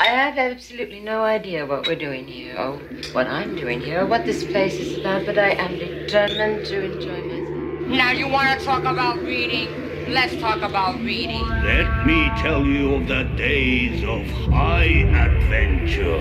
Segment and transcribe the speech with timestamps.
[0.00, 2.78] I have absolutely no idea what we're doing here, or
[3.10, 6.84] what I'm doing here, or what this place is about, but I am determined to
[6.84, 7.88] enjoy myself.
[7.88, 9.68] Now you want to talk about reading?
[10.08, 11.44] Let's talk about reading.
[11.48, 16.16] Let me tell you of the days of high adventure.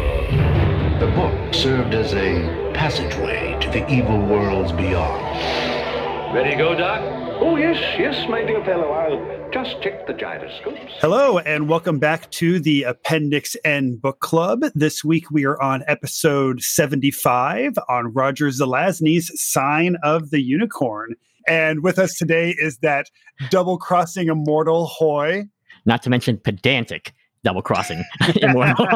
[0.99, 6.33] The book served as a passageway to the evil worlds beyond.
[6.33, 7.26] Ready to go, Doc?
[7.39, 8.91] Oh, yes, yes, my dear fellow.
[8.91, 10.93] I'll just check the gyroscopes.
[11.01, 14.61] Hello, and welcome back to the Appendix N Book Club.
[14.73, 21.13] This week we are on episode 75 on Roger Zelazny's Sign of the Unicorn.
[21.47, 23.05] And with us today is that
[23.51, 25.45] double crossing immortal Hoy.
[25.85, 28.03] Not to mention pedantic double crossing
[28.41, 28.87] immortal.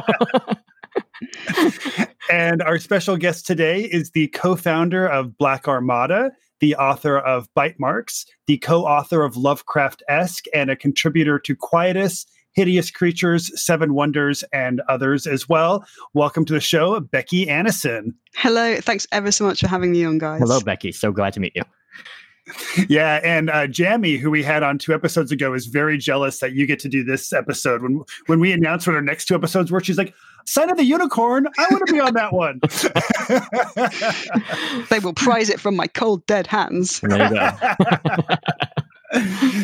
[2.31, 7.53] and our special guest today is the co founder of Black Armada, the author of
[7.55, 13.93] Bite Marks, the co author of Lovecraftesque, and a contributor to Quietus, Hideous Creatures, Seven
[13.93, 15.85] Wonders, and others as well.
[16.13, 18.13] Welcome to the show, Becky Annison.
[18.35, 18.79] Hello.
[18.79, 20.39] Thanks ever so much for having me on, guys.
[20.39, 20.91] Hello, Becky.
[20.91, 21.63] So glad to meet you.
[22.89, 26.53] Yeah, and uh, Jamie, who we had on two episodes ago, is very jealous that
[26.53, 27.81] you get to do this episode.
[27.81, 30.13] When when we announced what our next two episodes were, she's like,
[30.45, 32.59] "Sign of the Unicorn, I want to be on that one."
[34.89, 36.99] they will prize it from my cold dead hands.
[37.01, 37.51] There you go.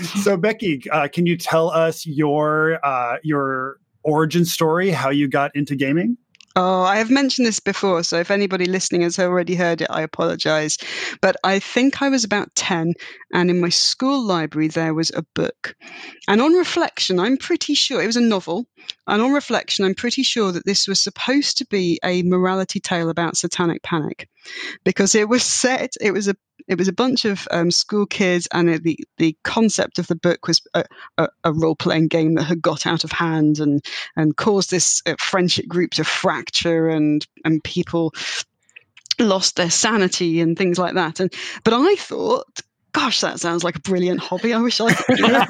[0.21, 5.55] so, Becky, uh, can you tell us your uh, your origin story, how you got
[5.55, 6.17] into gaming?
[6.59, 10.01] Oh, I have mentioned this before, so if anybody listening has already heard it, I
[10.01, 10.79] apologize.
[11.21, 12.95] But I think I was about 10,
[13.31, 15.75] and in my school library there was a book.
[16.27, 18.65] And on reflection, I'm pretty sure it was a novel.
[19.05, 23.09] And on reflection, I'm pretty sure that this was supposed to be a morality tale
[23.09, 24.27] about satanic panic
[24.83, 26.35] because it was set, it was a
[26.67, 30.15] it was a bunch of um, school kids, and it, the the concept of the
[30.15, 30.83] book was a,
[31.17, 33.83] a, a role playing game that had got out of hand and
[34.15, 38.13] and caused this uh, friendship group to fracture, and and people
[39.19, 41.19] lost their sanity and things like that.
[41.19, 42.61] And but I thought
[42.97, 44.53] gosh, that sounds like a brilliant hobby.
[44.53, 45.49] I wish I could do that.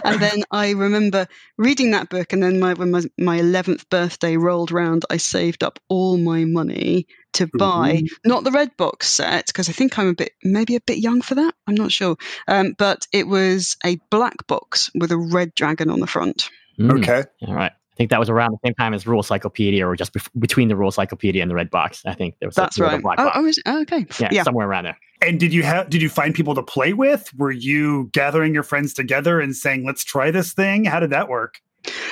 [0.04, 1.26] and then I remember
[1.56, 5.64] reading that book, and then my, when my, my 11th birthday rolled round, I saved
[5.64, 8.28] up all my money to buy mm-hmm.
[8.28, 11.22] not the red box set because I think I'm a bit maybe a bit young
[11.22, 11.54] for that.
[11.66, 12.16] I'm not sure,
[12.46, 16.50] um, but it was a black box with a red dragon on the front.
[16.78, 16.98] Mm.
[16.98, 20.14] Okay, all right think that was around the same time as Rule Cyclopedia, or just
[20.14, 22.02] bef- between the Rule Cyclopedia and the Red Box.
[22.06, 23.02] I think there was that's a, right.
[23.02, 23.36] black oh, box.
[23.36, 24.98] Oh, was, oh, okay, yeah, yeah, somewhere around there.
[25.20, 25.90] And did you have?
[25.90, 27.30] Did you find people to play with?
[27.36, 30.84] Were you gathering your friends together and saying, "Let's try this thing"?
[30.84, 31.60] How did that work?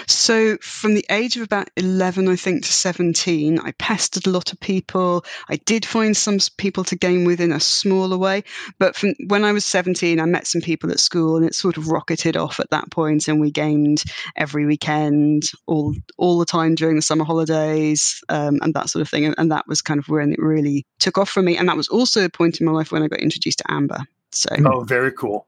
[0.06, 4.52] So, from the age of about 11, I think, to 17, I pestered a lot
[4.52, 5.24] of people.
[5.48, 8.44] I did find some people to game with in a smaller way.
[8.78, 11.76] But from when I was 17, I met some people at school and it sort
[11.76, 13.26] of rocketed off at that point.
[13.26, 14.04] And we gamed
[14.36, 19.08] every weekend, all, all the time during the summer holidays, um, and that sort of
[19.08, 19.26] thing.
[19.26, 21.56] And, and that was kind of when it really took off for me.
[21.56, 24.04] And that was also a point in my life when I got introduced to Amber.
[24.30, 25.46] So, oh, very cool.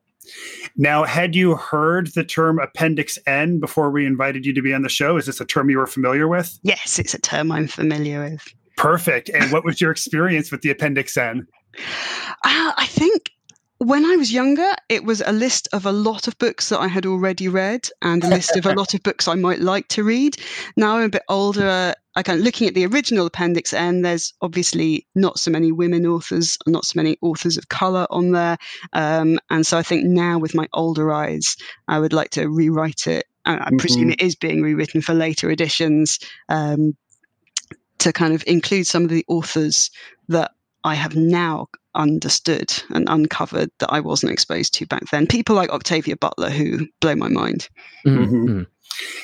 [0.76, 4.82] Now, had you heard the term Appendix N before we invited you to be on
[4.82, 5.16] the show?
[5.16, 6.58] Is this a term you were familiar with?
[6.62, 8.46] Yes, it's a term I'm familiar with.
[8.76, 9.28] Perfect.
[9.30, 11.46] And what was your experience with the Appendix N?
[12.44, 13.30] Uh, I think
[13.78, 16.88] when I was younger, it was a list of a lot of books that I
[16.88, 20.02] had already read and a list of a lot of books I might like to
[20.02, 20.36] read.
[20.76, 21.94] Now I'm a bit older.
[22.18, 26.04] I kind of looking at the original Appendix N, there's obviously not so many women
[26.04, 28.58] authors, not so many authors of color on there.
[28.92, 31.56] Um, and so I think now with my older eyes,
[31.86, 33.26] I would like to rewrite it.
[33.44, 34.10] I, I presume mm-hmm.
[34.14, 36.18] it is being rewritten for later editions
[36.48, 36.96] um,
[37.98, 39.88] to kind of include some of the authors
[40.26, 40.50] that
[40.82, 45.28] I have now understood and uncovered that I wasn't exposed to back then.
[45.28, 47.68] People like Octavia Butler who blow my mind.
[48.04, 48.24] Mm-hmm.
[48.24, 48.62] mm-hmm.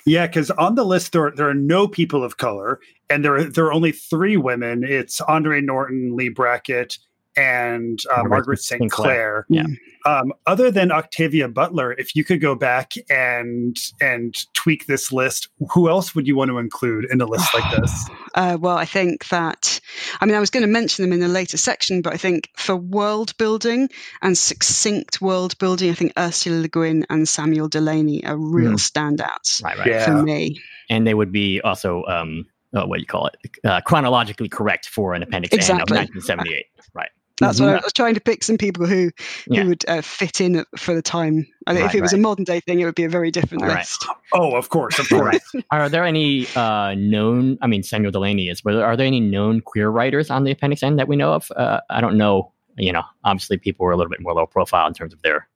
[0.06, 2.80] Yeah, because on the list there there are no people of color,
[3.10, 4.84] and there there are only three women.
[4.84, 6.98] It's Andre Norton, Leigh Brackett,
[7.36, 8.90] and uh, Margaret St.
[8.90, 9.46] Clair.
[9.48, 9.66] Yeah.
[10.06, 15.48] Um, other than Octavia Butler, if you could go back and and tweak this list,
[15.70, 18.10] who else would you want to include in a list like this?
[18.34, 19.80] Uh, well, I think that
[20.20, 22.50] I mean I was going to mention them in a later section, but I think
[22.56, 23.88] for world building
[24.22, 28.76] and succinct world building, I think Ursula Le Guin and Samuel Delany are real mm.
[28.76, 29.88] standouts right, right.
[29.88, 30.04] Yeah.
[30.04, 30.60] for me.
[30.90, 32.44] And they would be also um,
[32.74, 33.36] uh, what do you call it?
[33.64, 35.96] Uh, chronologically correct for an appendix exactly.
[35.96, 36.66] of 1978.
[36.92, 37.08] Right.
[37.40, 37.66] That's mm-hmm.
[37.66, 39.10] what I was trying to pick some people who
[39.46, 39.64] who yeah.
[39.64, 41.46] would uh, fit in for the time.
[41.66, 42.18] I think right, if it was right.
[42.18, 44.06] a modern day thing, it would be a very different All list.
[44.06, 44.16] Right.
[44.34, 45.40] Oh, of course, of course.
[45.70, 47.58] are there any uh, known?
[47.60, 48.60] I mean, Samuel Delany is.
[48.60, 51.50] But are there any known queer writers on the Appendix N that we know of?
[51.56, 52.52] Uh, I don't know.
[52.76, 55.48] You know, obviously, people were a little bit more low profile in terms of their,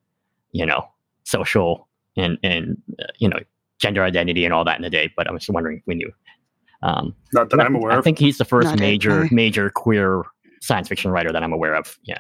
[0.52, 0.88] you know,
[1.24, 3.38] social and and uh, you know
[3.78, 5.12] gender identity and all that in the day.
[5.16, 6.12] But I'm just wondering when you.
[6.80, 9.70] Um, Not that I'm aware I think he's the first No, I don't major major
[9.70, 10.22] queer
[10.60, 11.98] science fiction writer that I'm aware of.
[12.04, 12.18] Yeah.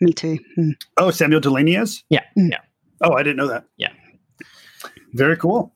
[0.00, 0.38] Me too.
[0.56, 0.70] Hmm.
[0.96, 2.04] Oh, Samuel Delany is?
[2.10, 2.24] Yeah.
[2.38, 2.50] Mm.
[2.50, 2.60] Yeah.
[3.02, 3.64] Oh, I didn't know that.
[3.76, 3.92] Yeah.
[5.12, 5.74] Very cool.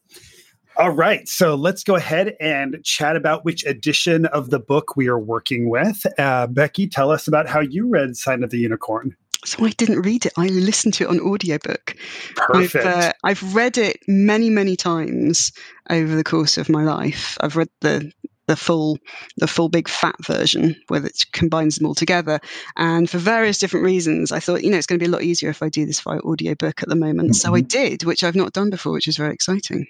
[0.77, 1.29] All right.
[1.29, 5.69] So let's go ahead and chat about which edition of the book we are working
[5.71, 6.05] with.
[6.19, 9.17] Uh, Becky, tell us about how you read Sign of the Unicorn.
[9.45, 10.33] So I didn't read it.
[10.37, 11.97] I listened to it on audiobook.
[12.35, 12.87] Perfect.
[12.87, 15.53] I've, uh, I've read it many, many times
[15.91, 17.39] over the course of my life.
[17.41, 18.11] I've read the
[18.49, 18.99] the full
[19.37, 22.41] the full big fat version where it combines them all together
[22.77, 25.23] and for various different reasons i thought you know it's going to be a lot
[25.23, 28.35] easier if i do this via audiobook at the moment so i did which i've
[28.35, 29.87] not done before which is very exciting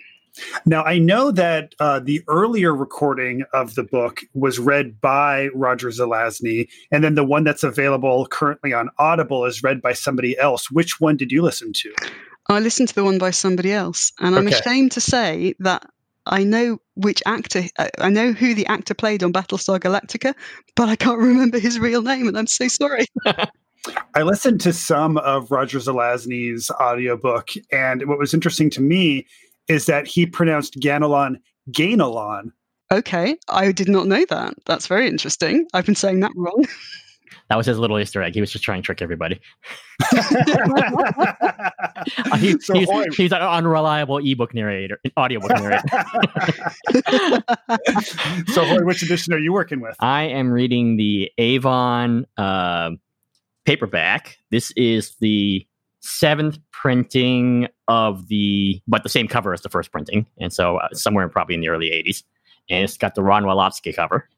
[0.66, 5.88] Now, I know that uh, the earlier recording of the book was read by Roger
[5.88, 10.70] Zelazny, and then the one that's available currently on Audible is read by somebody else.
[10.70, 11.92] Which one did you listen to?
[12.50, 14.56] i listened to the one by somebody else and i'm Okay.
[14.56, 15.84] ashamed to say that
[16.28, 20.34] I know which actor, I I know who the actor played on Battlestar Galactica,
[20.76, 23.06] but I can't remember his real name, and I'm so sorry.
[24.14, 29.26] I listened to some of Roger Zelazny's audiobook, and what was interesting to me
[29.68, 31.36] is that he pronounced Ganelon
[31.70, 32.52] Gainalon.
[32.90, 34.54] Okay, I did not know that.
[34.64, 35.66] That's very interesting.
[35.74, 36.66] I've been saying that wrong.
[37.48, 38.34] That was his little Easter egg.
[38.34, 39.40] He was just trying to trick everybody.
[42.38, 45.82] He, So, he's, he's an unreliable ebook narrator, audiobook narrator.
[48.52, 49.96] so, Hoy, which edition are you working with?
[50.00, 52.90] I am reading the Avon uh,
[53.64, 54.38] paperback.
[54.50, 55.66] This is the
[56.00, 60.88] seventh printing of the, but the same cover as the first printing, and so uh,
[60.92, 62.22] somewhere probably in the early '80s.
[62.70, 64.28] And it's got the Ron Walotsky cover.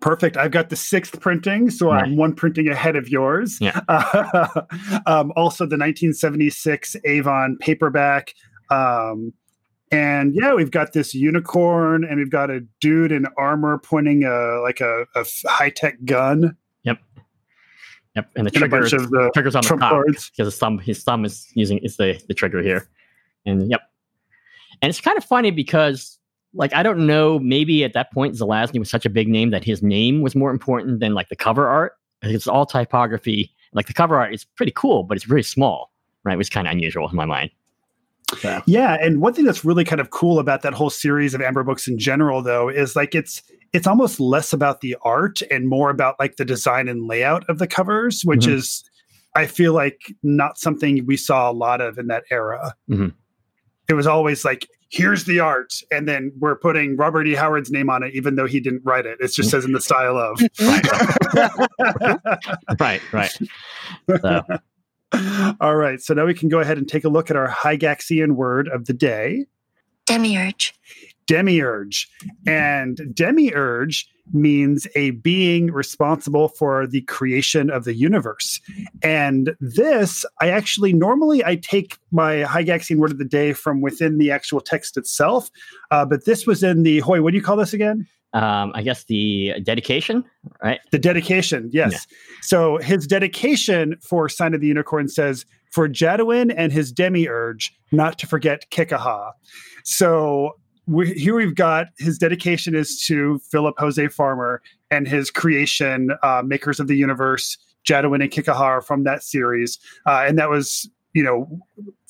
[0.00, 0.36] Perfect.
[0.36, 3.58] I've got the sixth printing, so I'm one printing ahead of yours.
[3.58, 3.80] Yeah.
[5.06, 8.34] um, also, the 1976 Avon paperback.
[8.70, 9.32] Um,
[9.90, 14.60] and yeah, we've got this unicorn, and we've got a dude in armor pointing a
[14.60, 16.54] like a, a high tech gun.
[16.82, 16.98] Yep,
[18.14, 18.30] yep.
[18.36, 20.30] And the trigger of the triggers on the trump top cards.
[20.30, 22.90] because his thumb his thumb is using is the the trigger here,
[23.46, 23.80] and yep.
[24.82, 26.17] And it's kind of funny because
[26.54, 29.64] like I don't know maybe at that point Zelazny was such a big name that
[29.64, 31.92] his name was more important than like the cover art.
[32.22, 33.54] It's all typography.
[33.72, 35.92] Like the cover art is pretty cool, but it's very small,
[36.24, 36.34] right?
[36.34, 37.50] It was kind of unusual in my mind.
[38.40, 41.40] So, Yeah, and one thing that's really kind of cool about that whole series of
[41.40, 43.42] Amber books in general, though, is like it's
[43.74, 47.58] it's almost less about the art and more about like the design and layout of
[47.58, 48.54] the covers, which Mhm.
[48.54, 48.84] is
[49.36, 52.74] I feel like not something we saw a lot of in that era.
[52.90, 53.12] Mhm.
[53.88, 57.34] It was always like, here's the art, and then we're putting Robert E.
[57.34, 59.18] Howard's name on it, even though he didn't write it.
[59.20, 60.40] It just says in the style of.
[62.80, 63.38] right, right.
[64.20, 64.42] So,
[65.60, 68.32] All right, so now we can go ahead and take a look at our Gygaxian
[68.32, 69.46] word of the day.
[70.06, 70.74] Demiurge.
[71.26, 72.08] demiurge.
[72.46, 78.60] And demiurge means a being responsible for the creation of the universe.
[79.02, 84.18] And this, I actually normally I take my Gygaxian word of the day from within
[84.18, 85.50] the actual text itself,
[85.90, 87.22] uh, but this was in the Hoy.
[87.22, 88.06] What do you call this again?
[88.34, 90.24] um, I guess the dedication,
[90.62, 90.80] right?
[90.90, 91.92] The dedication, yes.
[91.92, 92.16] Yeah.
[92.42, 98.18] So his dedication for Sign of the Unicorn says, for Jadwin and his demiurge, not
[98.18, 99.32] to forget Kikaha.
[99.84, 100.56] So
[100.88, 106.42] we, here we've got his dedication is to Philip Jose Farmer and his creation, uh,
[106.44, 109.78] Makers of the Universe, Jadwin and Kikaha are from that series.
[110.06, 111.46] Uh, and that was, you know,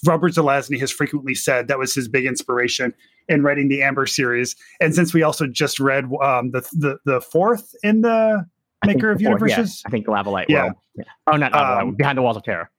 [0.06, 2.94] Robert Zelazny has frequently said that was his big inspiration
[3.28, 4.54] in writing the Amber series.
[4.80, 8.46] And since we also just read um, the, the the fourth in the
[8.82, 10.64] I Maker of yeah, Universes, I think Lavalite Yeah.
[10.64, 10.74] World.
[10.96, 11.04] Yeah.
[11.26, 12.70] Oh, not Lavalite, Um, Behind the Walls of Terror.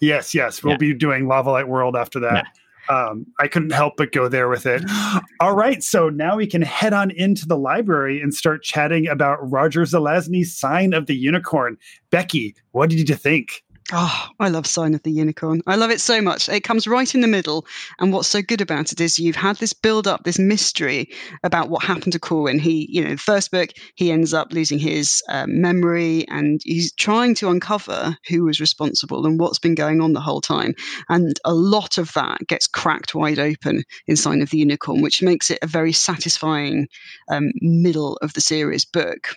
[0.00, 0.78] yes, yes, we'll Yeah.
[0.78, 2.46] be doing Lavalite World after that.
[2.90, 4.82] Um, I couldn't help but go there with it.
[5.40, 9.38] All right, so now we can head on into the library and start chatting about
[9.48, 11.78] Roger Zelazny's Sign of the Unicorn.
[12.10, 13.62] Becky, what did you think?
[13.92, 15.62] Oh, I love Sign of the Unicorn.
[15.66, 16.48] I love it so much.
[16.48, 17.66] It comes right in the middle.
[17.98, 21.08] And what's so good about it is you've had this build up, this mystery
[21.42, 22.60] about what happened to Corwin.
[22.60, 26.92] He, you know, the first book, he ends up losing his um, memory and he's
[26.92, 30.74] trying to uncover who was responsible and what's been going on the whole time.
[31.08, 35.20] And a lot of that gets cracked wide open in Sign of the Unicorn, which
[35.20, 36.86] makes it a very satisfying
[37.28, 39.34] um, middle of the series book.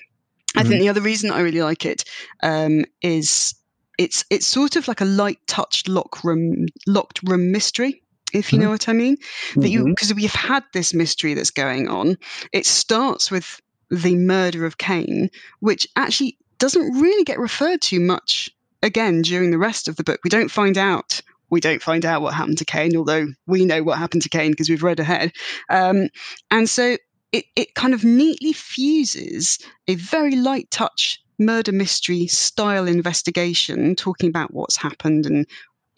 [0.55, 2.03] I think the other reason I really like it
[2.43, 3.55] um, is
[3.97, 8.01] it's it's sort of like a light touched lock room locked room mystery
[8.33, 9.15] if you know what i mean
[9.55, 12.17] that you because we've had this mystery that's going on.
[12.51, 18.50] It starts with the murder of Caine which actually doesn't really get referred to much
[18.81, 20.19] again during the rest of the book.
[20.23, 23.83] We don't find out we don't find out what happened to Caine, although we know
[23.83, 25.33] what happened to Caine because we've read ahead.
[25.69, 26.09] Um,
[26.50, 26.97] and so
[27.31, 34.29] it, it kind of neatly fuses a very light touch murder mystery style investigation, talking
[34.29, 35.47] about what's happened and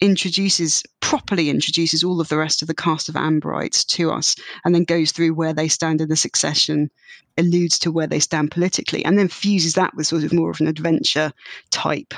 [0.00, 4.74] introduces properly introduces all of the rest of the cast of Amberites to us, and
[4.74, 6.90] then goes through where they stand in the succession,
[7.38, 10.60] alludes to where they stand politically, and then fuses that with sort of more of
[10.60, 11.32] an adventure
[11.70, 12.12] type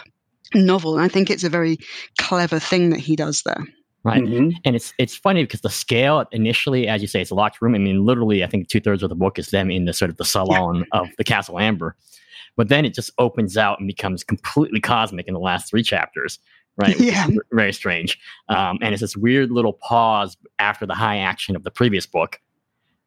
[0.55, 0.95] novel.
[0.95, 1.79] And I think it's a very
[2.19, 3.65] clever thing that he does there.
[4.05, 4.23] Right.
[4.23, 4.55] Mhm.
[4.65, 7.75] And it's it's funny because the scale initially, as you say, it's a locked room.
[7.75, 10.11] I mean, literally, I think two thirds of the book is them in the sort
[10.11, 11.95] of the salon of the Castle Amber.
[12.59, 16.39] But then it just opens out and becomes completely cosmic in the last three chapters,
[16.77, 16.99] right?
[17.01, 17.29] Yeah.
[17.53, 18.19] very strange.
[18.49, 22.41] Um, and it's this weird little pause after the high action of the previous book.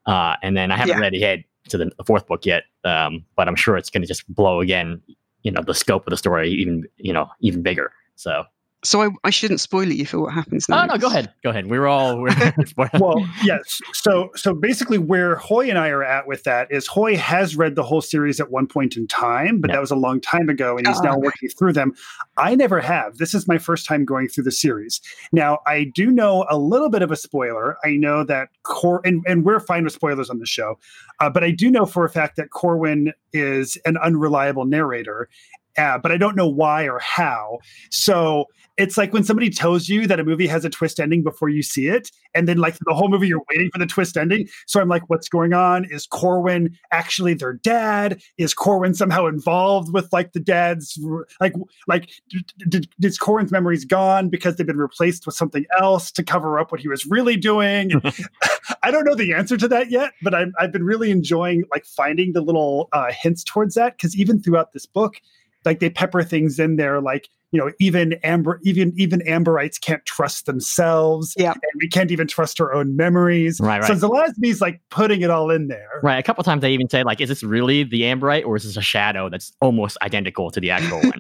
[0.08, 1.01] Uh, and then I haven't Yeah.
[1.01, 4.08] read ahead to the, the fourth book yet, um, but I'm sure it's going to
[4.08, 5.01] just blow again.
[5.43, 7.91] You know, the scope of the story even you know even bigger.
[8.15, 8.46] So
[8.84, 10.82] So I, I shouldn't spoil you for what happens now.
[10.84, 11.68] oh no, go ahead, go ahead.
[11.70, 12.32] We're all we're,
[13.00, 13.80] well, yes.
[13.94, 17.76] So, so basically, where Hoy and I are at with that is Hoy has read
[17.76, 19.76] the whole series at one point in time, but Yeah.
[19.76, 21.04] that was a long time ago, and he's Ah.
[21.12, 21.94] now working through them.
[22.38, 23.18] I never have.
[23.18, 25.00] This is my first time going through the series.
[25.32, 27.78] Now, I do know a little bit of a spoiler.
[27.86, 30.80] I know that Cor, and, and we're fine with spoilers on the show,
[31.20, 35.30] uh, but I do know for a fact that Corwin is an unreliable narrator.
[35.78, 37.60] Uh, but I don't know why or how.
[37.90, 38.46] So
[38.78, 41.62] it's like when somebody tells you that a movie has a twist ending before you
[41.62, 44.48] see it, and then like the whole movie you're waiting for the twist ending.
[44.66, 45.86] So I'm like, what's going on?
[45.86, 48.22] Is Corwin actually their dad?
[48.38, 50.98] Is Corwin somehow involved with like the dad's
[51.40, 51.54] like
[51.88, 56.12] like did, d- d- is Corwin's memories gone because they've been replaced with something else
[56.12, 57.92] to cover up what he was really doing?
[58.84, 61.86] I don't know the answer to that yet, but I'm, I've been really enjoying like
[61.86, 65.22] finding the little uh, hints towards that because even throughout this book,
[65.65, 70.03] like they pepper things in there, like you know, even Amber, even even Amberites can't
[70.05, 71.51] trust themselves, Yeah.
[71.51, 73.60] and we can't even trust our own memories.
[73.60, 74.00] Right, right.
[74.00, 74.29] So right.
[74.34, 76.00] Zelazny's like putting it all in there.
[76.03, 76.17] Right.
[76.17, 78.77] A couple times they even say, like, is this really the Amberite or is this
[78.77, 81.20] a shadow that's almost identical to the actual one?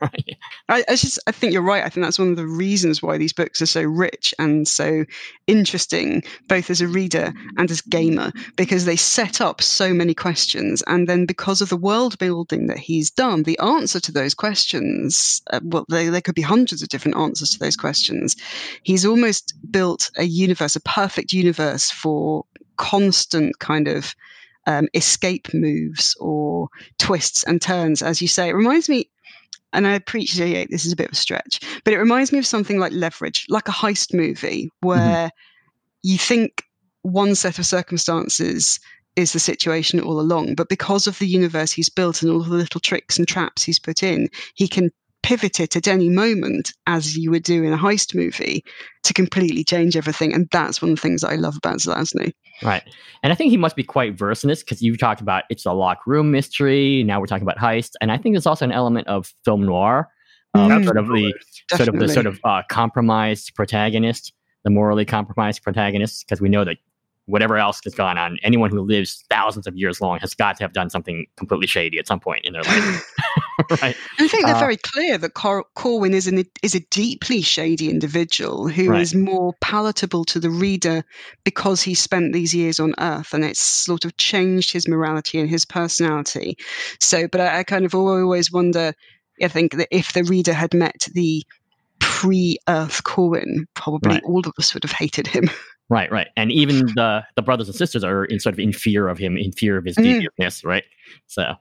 [0.00, 0.36] right.
[0.68, 1.84] I, I just I think you're right.
[1.84, 5.04] I think that's one of the reasons why these books are so rich and so
[5.46, 10.82] interesting, both as a reader and as gamer, because they set up so many questions,
[10.86, 15.42] and then because of the world building that he's done, the answer to those questions,
[15.52, 18.36] uh, well, they, there could be hundreds of different answers to those questions.
[18.82, 22.44] He's almost built a universe, a perfect universe for
[22.76, 24.14] constant kind of
[24.66, 26.68] um, escape moves or
[26.98, 28.48] twists and turns, as you say.
[28.48, 29.10] It reminds me
[29.74, 32.46] and I appreciate this is a bit of a stretch, but it reminds me of
[32.46, 35.30] something like Leverage, like a heist movie where
[36.02, 36.62] you think
[37.02, 38.78] one set of circumstances
[39.16, 42.54] is the situation all along, but because of the universe he's built and all the
[42.54, 44.90] little tricks and traps he's put in, he can
[45.24, 48.62] pivot it at any moment, as you would do in a heist movie,
[49.04, 50.34] to completely change everything.
[50.34, 52.32] And that's one of the things that I love about Zelazny.
[52.62, 52.82] Right.
[53.22, 55.64] And I think he must be quite versed in this because you talked about it's
[55.64, 57.02] a locked room mystery.
[57.04, 57.92] Now we're talking about heist.
[58.02, 60.10] And I think there's also an element of film noir,
[60.52, 60.84] of Mm.
[60.84, 61.32] sort of the
[61.74, 66.64] sort of the sort of uh, compromised protagonist, the morally compromised protagonist, because we know
[66.64, 66.76] that
[67.26, 70.62] whatever else has gone on, anyone who lives thousands of years long has got to
[70.62, 73.14] have done something completely shady at some point in their life.
[73.82, 73.96] right.
[74.18, 77.88] I think they're Uh, very clear that Cor- Corwin is an is a deeply shady
[77.90, 79.22] individual who is Right.
[79.24, 81.04] more palatable to the reader
[81.44, 85.48] because he spent these years on Earth and it's sort of changed his morality and
[85.48, 86.56] his personality.
[87.00, 88.92] So, but I, I kind of always wonder.
[89.42, 91.42] I think that if the reader had met the
[91.98, 94.22] pre-Earth Corwin, probably Right.
[94.24, 95.50] all of us would have hated him.
[95.90, 96.28] Right, right.
[96.34, 99.36] And even the the brothers and sisters are in sort of in fear of him,
[99.36, 100.02] in fear of his Mm.
[100.38, 100.84] deviousness, right?
[101.26, 101.56] So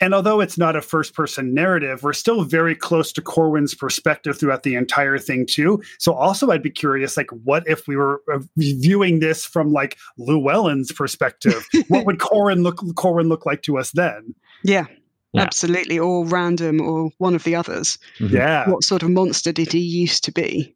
[0.00, 4.36] And although it's not a first person narrative, we're still very close to Corwin's perspective
[4.38, 5.80] throughout the entire thing, too.
[5.98, 9.96] So, also, I'd be curious like, what if we were uh, viewing this from like
[10.18, 11.66] Llewella's perspective?
[11.88, 14.34] what would Corwin look, Corwin look like to us then?
[14.64, 14.86] Yeah,
[15.32, 15.42] Yeah.
[15.42, 15.98] absolutely.
[16.00, 17.96] Or random, or one of the others.
[18.18, 18.30] mhm.
[18.32, 18.68] Yeah.
[18.68, 20.74] What sort of monster did he used to be?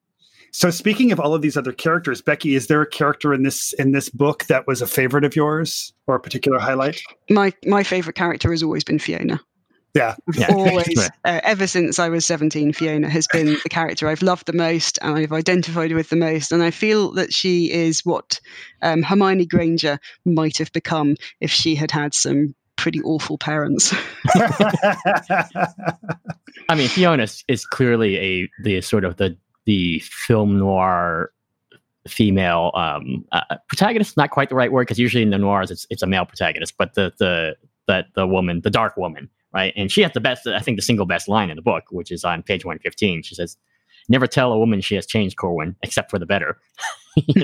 [0.56, 3.74] So, speaking of all of these other characters, Becky, is there a character in this
[3.74, 6.98] in this book that was a favorite of yours or a particular highlight?
[7.28, 9.38] my my favorite character has always been Fiona.
[9.94, 10.16] Yeah.
[10.34, 10.46] Yeah.
[10.54, 14.54] Always, uh, ever since I was seventeen, Fiona has been the character I've loved the
[14.54, 18.40] most and I've identified with the most, and I feel that she is what
[18.80, 23.94] um, Hermione Granger might have become if she had had some pretty awful parents.
[26.68, 31.30] I mean, Fiona is- is clearly a the sort of the the film noir
[32.08, 34.12] female um, uh, protagonist.
[34.12, 36.24] Is not quite the right word because usually in the noirs it's it's a male
[36.24, 37.56] protagonist, but the the
[37.86, 39.72] that the woman, the dark woman, right?
[39.76, 42.10] And she has the best, I think, the single best line in the book, which
[42.10, 43.22] is on page one fifteen.
[43.22, 43.56] She says,
[44.08, 46.58] never tell a woman she has changed, Corwin, except for the better.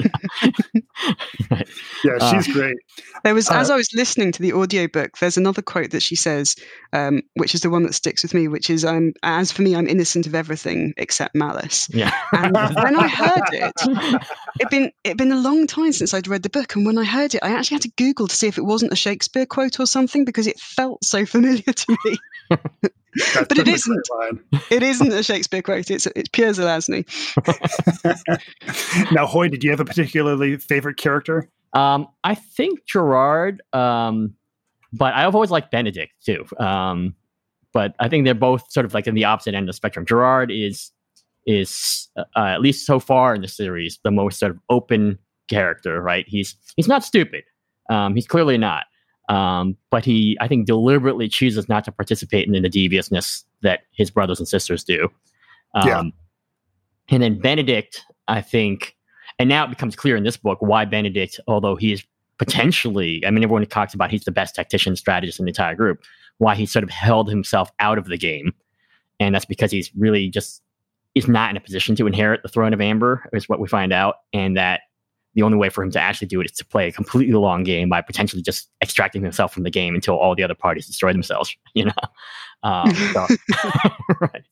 [1.50, 1.68] right.
[2.04, 2.76] Yeah, Uh, she's great.
[3.24, 6.16] There was, as Uh, I was listening to the audiobook, there's another quote that she
[6.16, 6.56] says,
[6.92, 9.74] um, which is the one that sticks with me, which is, "I'm as for me,
[9.74, 12.12] I'm innocent of everything except malice." Yeah.
[12.32, 13.72] And when I heard it,
[14.60, 17.04] it'd been it'd been a long time since I'd read the book, and when I
[17.04, 19.80] heard it, I actually had to Google to see if it wasn't a Shakespeare quote
[19.80, 22.18] or something because it felt so familiar to me.
[23.34, 24.06] That's but it such a isn't.
[24.08, 24.20] great
[24.52, 24.62] line.
[24.70, 25.90] It isn't a Shakespeare quote.
[25.90, 27.04] It's it's pure Zelazny.
[29.12, 31.48] now, Hoy, did you have a particularly favorite character?
[31.74, 34.34] Um, I think Gerard, um,
[34.92, 36.44] but I've always liked Benedict too.
[36.58, 37.14] Um,
[37.72, 40.06] but I think they're both sort of like in the opposite end of the spectrum.
[40.06, 40.90] Gerard is
[41.46, 46.00] is uh, at least so far in the series the most sort of open character,
[46.00, 46.26] right?
[46.28, 47.44] He's he's not stupid.
[47.90, 48.84] Um, he's clearly not.
[49.32, 54.10] Um, but he, I think, deliberately chooses not to participate in the deviousness that his
[54.10, 55.08] brothers and sisters do.
[55.74, 56.02] Um, Yeah.
[57.08, 58.94] And then Benedict, I think,
[59.38, 62.04] and now it becomes clear in this book why Benedict, although he is
[62.38, 66.02] potentially, I mean, everyone talks about he's the best tactician strategist in the entire group,
[66.36, 68.52] why he sort of held himself out of the game.
[69.18, 70.62] And that's because he's really just
[71.14, 73.92] is not in a position to inherit the throne of Amber, is what we find
[73.92, 74.16] out.
[74.32, 74.82] And that
[75.34, 77.62] the only way for him to actually do it is to play a completely long
[77.64, 81.12] game by potentially just extracting himself from the game until all the other parties destroy
[81.12, 81.92] themselves, you know?
[82.62, 83.26] Um, so,
[84.20, 84.44] right.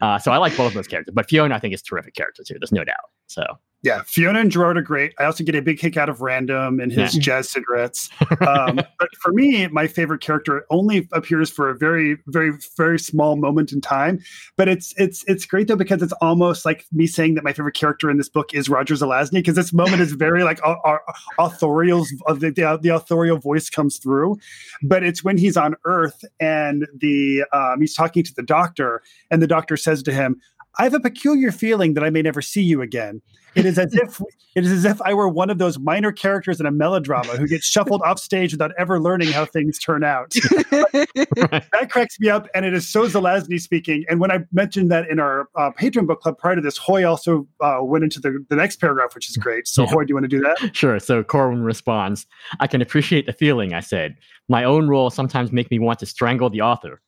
[0.00, 2.14] Uh, so I like both of those characters, but Fiona I think is a terrific
[2.14, 2.56] character too.
[2.58, 2.96] There's no doubt.
[3.26, 3.44] So
[3.84, 5.14] Yeah, Fiona and Gerard are great.
[5.20, 7.20] I also get a big kick out of Random and his Yeah.
[7.20, 8.10] jazz cigarettes.
[8.46, 13.36] Um, but for me, my favorite character only appears for a very, very, very small
[13.36, 14.20] moment in time.
[14.56, 17.74] But it's it's it's great though because it's almost like me saying that my favorite
[17.74, 21.44] character in this book is Roger Zelazny because this moment is very like our, au-
[21.44, 22.04] authorial.
[22.28, 24.38] The, the the authorial voice comes through,
[24.82, 29.42] but it's when he's on Earth and the um, he's talking to the doctor and
[29.42, 30.40] the doctor says to him.
[30.78, 33.20] I have a peculiar feeling that I may never see you again.
[33.54, 34.20] It is as if
[34.54, 37.46] it is as if I were one of those minor characters in a melodrama who
[37.46, 40.30] gets shuffled off stage without ever learning how things turn out.
[40.32, 44.04] that cracks me up, and it is so Zelazny speaking.
[44.08, 47.04] And when I mentioned that in our uh, Patreon book club prior to this, Hoy
[47.04, 49.66] also uh, went into the, the next paragraph, which is great.
[49.66, 49.90] So, Yeah.
[49.90, 50.76] Hoy, do you want to do that?
[50.76, 50.98] Sure.
[50.98, 52.26] So Corwin responds,
[52.60, 54.16] I can appreciate the feeling, I said.
[54.48, 57.00] My own role sometimes make me want to strangle the author.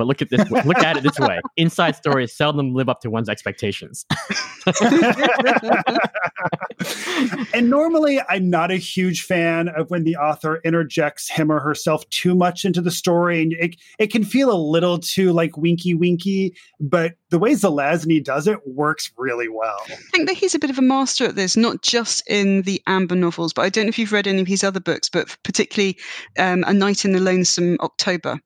[0.00, 1.42] But look at this look at it this way.
[1.58, 4.06] Inside stories seldom live up to one's expectations.
[7.52, 12.08] and normally, I'm not a huge fan of when the author interjects him or herself
[12.08, 15.92] too much into the story, and it it can feel a little too like winky
[15.92, 16.56] winky.
[16.80, 19.76] But the way Zelazny does it works really well.
[19.86, 22.80] I think that he's a bit of a master at this, not just in the
[22.86, 25.36] Amber novels, but I don't know if you've read any of his other books, but
[25.42, 25.98] particularly
[26.38, 28.40] um, A Night in the Lonesome October,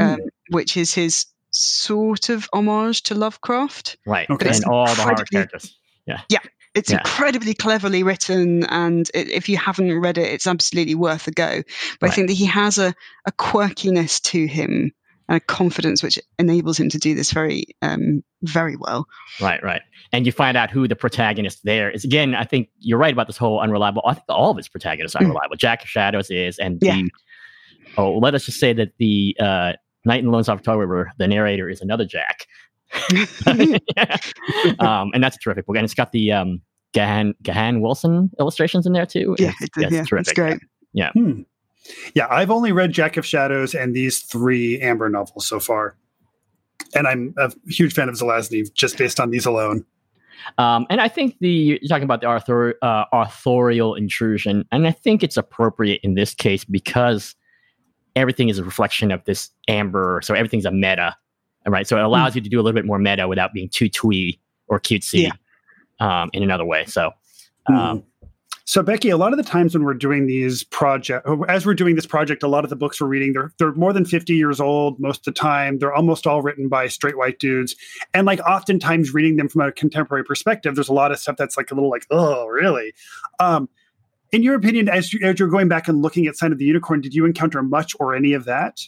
[0.00, 3.96] um, which is his sort of homage to Lovecraft.
[4.06, 4.28] Right.
[4.30, 4.48] Okay.
[4.48, 5.64] And all the horror characters.
[6.06, 6.38] It's Yeah.
[6.74, 11.30] It's incredibly cleverly written, and it, if you haven't read it, it's absolutely worth a
[11.30, 11.62] go.
[12.00, 12.94] But I think that he has a,
[13.26, 14.90] a quirkiness to him
[15.28, 19.06] and a confidence which enables him to do this very, um, very well.
[19.38, 19.82] Right, right.
[20.14, 22.04] And you find out who the protagonist there is.
[22.06, 24.00] Again, I think you're right about this whole unreliable.
[24.06, 25.26] I think all of his protagonists are Mm.
[25.26, 25.56] unreliable.
[25.56, 26.94] Jack of Shadows is, and Yeah.
[26.94, 27.10] the
[27.98, 29.72] oh, let us just say that the uh,
[30.04, 32.46] Night in of October, the narrator is another Jack.
[34.78, 36.60] um, and that's a terrific book, and it's got the um,
[36.92, 39.36] Gahan Gahan Wilson illustrations in there too.
[39.38, 40.34] Yeah, it's, it did, it's yeah, it's terrific.
[40.34, 40.60] great.
[41.12, 41.42] Hmm.
[42.14, 45.96] Yeah, I've only read Jack of Shadows and these three Amber novels so far.
[46.94, 49.84] And I'm a huge fan of Zelazny just based on these alone.
[50.58, 54.90] Um, and I think the you're talking about the author, uh, authorial intrusion, and I
[54.90, 57.34] think it's appropriate in this case because
[58.16, 61.16] everything is a reflection of this amber, so everything's a meta,
[61.66, 61.86] right?
[61.86, 64.38] So it allows you to do a little bit more meta without being too twee
[64.68, 65.30] or cutesy
[66.00, 66.84] um, in another way.
[66.86, 67.12] So,
[67.66, 68.04] um,
[68.64, 71.96] So Becky, a lot of the times when we're doing these project, as we're doing
[71.96, 74.60] this project, a lot of the books we're reading, they're they're more than fifty years
[74.60, 75.78] old most of the time.
[75.78, 77.74] They're almost all written by straight white dudes,
[78.14, 81.56] and like oftentimes reading them from a contemporary perspective, there's a lot of stuff that's
[81.56, 82.94] like a little like, oh, really?
[83.40, 83.68] Um,
[84.32, 86.64] in your opinion, as, you, as you're going back and looking at Sign of the
[86.64, 88.78] Unicorn, did you encounter much or any of that?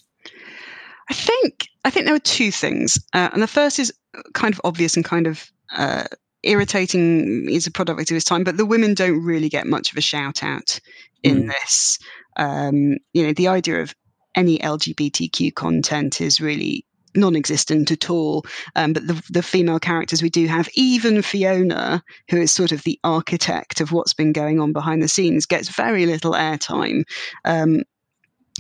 [1.09, 3.93] I think I think there were two things, uh, and the first is
[4.33, 5.45] kind of obvious and kind of
[5.77, 6.05] uh,
[6.43, 7.47] irritating.
[7.51, 10.01] Is a product of his time, but the women don't really get much of a
[10.01, 10.81] shout out
[11.23, 11.99] in this.
[12.37, 13.95] Um, you know, the idea of
[14.35, 18.45] any LGBTQ content is really non-existent at all.
[18.77, 22.83] Um, but the the female characters we do have, even Fiona, who is sort of
[22.83, 27.05] the architect of what's been going on behind the scenes, gets very little airtime.
[27.45, 27.83] Um,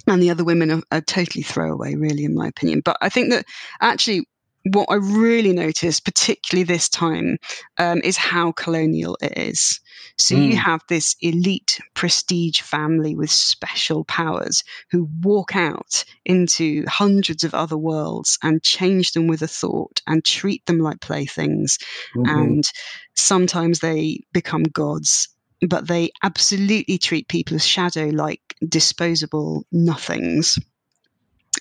[0.06, 2.82] and the other women are, are totally throwaway, really, in my opinion.
[2.84, 3.46] But I think that
[3.80, 4.26] actually,
[4.64, 7.38] what I really noticed, particularly this time,
[7.78, 9.80] um, is how colonial it is.
[10.16, 17.42] So you have this elite prestige family with special powers who walk out into hundreds
[17.42, 21.78] of other worlds and change them with a thought and treat them like playthings.
[22.14, 22.28] Mhm.
[22.28, 22.72] And
[23.14, 25.28] sometimes they become gods,
[25.60, 30.58] but they absolutely treat people as shadow like disposable nothings.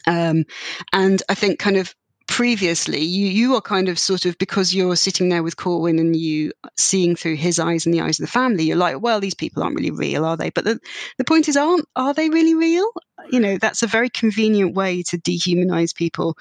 [0.05, 0.45] Um,
[0.91, 1.95] and I think kind of
[2.33, 6.15] previously you you are kind of sort of because you're sitting there with Corwin and
[6.15, 9.35] you seeing through his eyes and the eyes of the family you're like well these
[9.35, 10.79] people aren't really real are they but the,
[11.19, 12.89] the point is aren't are they really real
[13.29, 16.35] you know that's a very convenient way to dehumanize people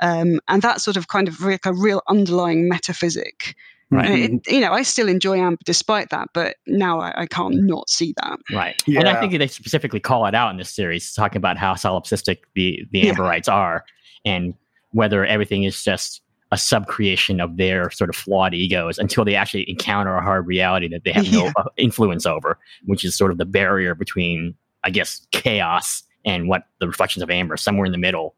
[0.00, 3.56] um, and that sort of kind of like a real underlying metaphysic
[3.90, 4.10] Right.
[4.10, 7.88] It, you know I still enjoy Amber despite that but now I, I can't not
[7.88, 8.74] see that Right.
[8.86, 12.40] And I think they specifically call it out in this series, talking about how solipsistic
[12.54, 13.14] the, the Yeah.
[13.14, 13.86] Amberites are
[14.26, 14.52] and
[14.92, 19.68] whether everything is just a subcreation of their sort of flawed egos until they actually
[19.68, 21.52] encounter a hard reality that they have no Yeah.
[21.56, 26.64] uh, influence over, which is sort of the barrier between, I guess, chaos and what
[26.80, 28.34] the reflections of Amber, somewhere in the middle,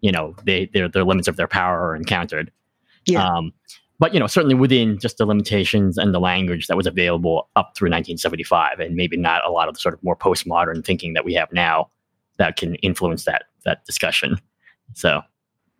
[0.00, 2.50] you know, they, their, their limits of their power are encountered.
[3.06, 3.24] Yeah.
[3.24, 3.52] Um,
[3.98, 7.72] but you know, certainly within just the limitations and the language that was available up
[7.76, 11.24] through 1975, and maybe not a lot of the sort of more postmodern thinking that
[11.24, 11.90] we have now
[12.38, 14.38] that can influence that that discussion.
[14.94, 15.22] So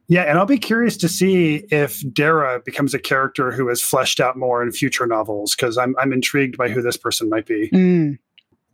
[0.09, 4.21] Yeah, and I'll be curious to see if Dara becomes a character who is fleshed
[4.21, 7.69] out more in future novels because I'm I'm intrigued by who this person might be.
[7.71, 8.19] Mm.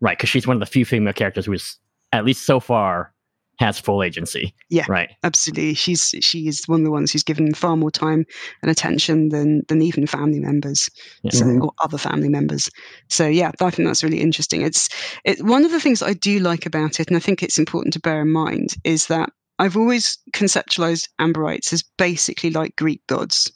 [0.01, 1.79] right, because she's one of the few female characters who is
[2.13, 3.13] at least so far
[3.59, 4.55] has full agency.
[4.71, 4.87] Yeah.
[4.89, 5.11] Right.
[5.23, 8.25] absolutely she's she is one of the ones who's given far more time
[8.63, 10.89] and attention than than even family members
[11.23, 11.31] Yeah.
[11.33, 11.63] so, Mhm.
[11.63, 12.71] or other family members
[13.09, 14.89] so yeah i think that's really interesting it's
[15.25, 17.93] it, one of the things i do like about it and i think it's important
[17.93, 19.31] to bear in mind is that
[19.63, 23.51] i've always conceptualized amberites as basically like greek gods.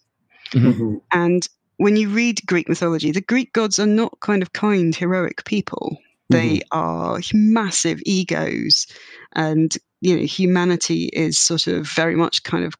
[0.53, 1.01] Mhm.
[1.13, 5.45] and when you read greek mythology the greek gods are not kind of kind heroic
[5.45, 5.99] people.
[6.29, 8.87] They are massive egos
[9.35, 12.75] and you know humanity is sort of very much kind of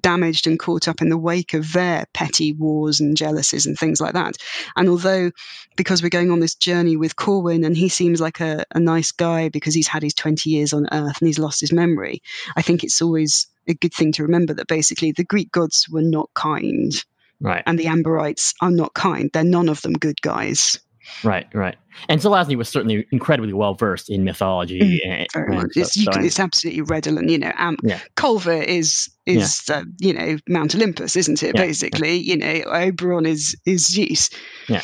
[0.00, 4.00] damaged and caught up in the wake of their petty wars and jealousies and things
[4.00, 4.36] like that.
[4.76, 5.30] And although
[5.76, 9.12] because we're going on this journey with corwin and he seems like a, a nice
[9.12, 12.22] guy because he's had his 20 years on earth and he's lost his memory
[12.56, 16.02] i think it's always a good thing to remember that basically the greek gods were
[16.02, 17.04] not kind.
[17.40, 17.64] Right.
[17.66, 19.28] and the amberites are not kind.
[19.32, 20.78] They're none of them good guys
[21.24, 21.46] Right.
[21.52, 21.76] Right.
[22.08, 24.80] And Zelazny was certainly incredibly well versed in mythology.
[25.04, 27.28] Mm, and so- It's, you so can, I- it's absolutely redolent.
[27.30, 27.98] You know, um, Yeah.
[28.16, 31.54] Kolvir is is uh, you know Mount Olympus, isn't it?
[31.54, 31.66] Yeah, yeah.
[31.66, 34.30] Basically, you know, Oberon is is Zeus.
[34.68, 34.82] Yeah,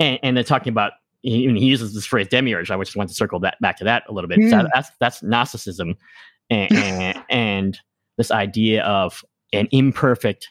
[0.00, 2.70] and, and they're talking about he, he uses this phrase demiurge.
[2.70, 4.38] I just want to circle that back to that a little bit.
[4.50, 4.68] So Mm.
[4.72, 5.96] that's that's Gnosticism,
[6.50, 7.78] and, and and
[8.16, 10.48] this idea of an imperfect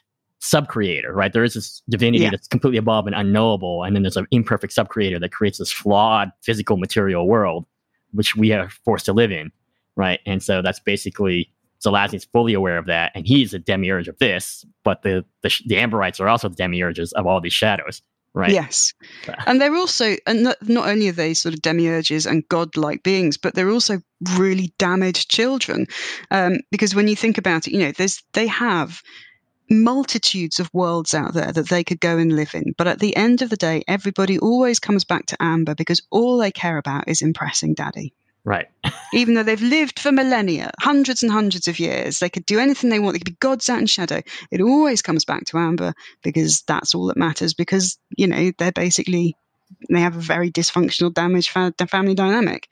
[0.51, 1.11] subcreator.
[1.13, 2.31] Right, there is this divinity Yeah.
[2.31, 6.31] that's completely above and unknowable, and then there's an imperfect subcreator that creates this flawed
[6.43, 7.65] physical material world,
[8.11, 9.51] which we are forced to live in.
[9.95, 11.49] Right, and so that's basically.
[11.85, 14.65] Zelazny's fully aware of that, and he's a demiurge of this.
[14.83, 18.01] But the the, the Amberites are also the demiurges of all these shadows,
[18.33, 18.49] right?
[18.49, 18.93] Yes,
[19.27, 19.43] Yeah.
[19.45, 23.37] and they're also and not, not only are they sort of demiurges and godlike beings,
[23.37, 23.99] but they're also
[24.37, 25.85] really damaged children.
[26.31, 29.01] Um, because when you think about it, you know, there's they have
[29.69, 32.73] multitudes of worlds out there that they could go and live in.
[32.77, 36.37] But at the end of the day, everybody always comes back to Amber because all
[36.37, 38.13] they care about is impressing daddy.
[38.43, 38.67] Right.
[39.13, 42.89] Even though they've lived for millennia, hundreds and hundreds of years, they could do anything
[42.89, 43.15] they want.
[43.15, 44.21] They could be gods out in shadow.
[44.51, 47.55] It always comes back to Amber because that's all that matters.
[47.55, 49.35] Because you know they're basically
[49.89, 52.69] they have a very dysfunctional, damaged fa- family dynamic.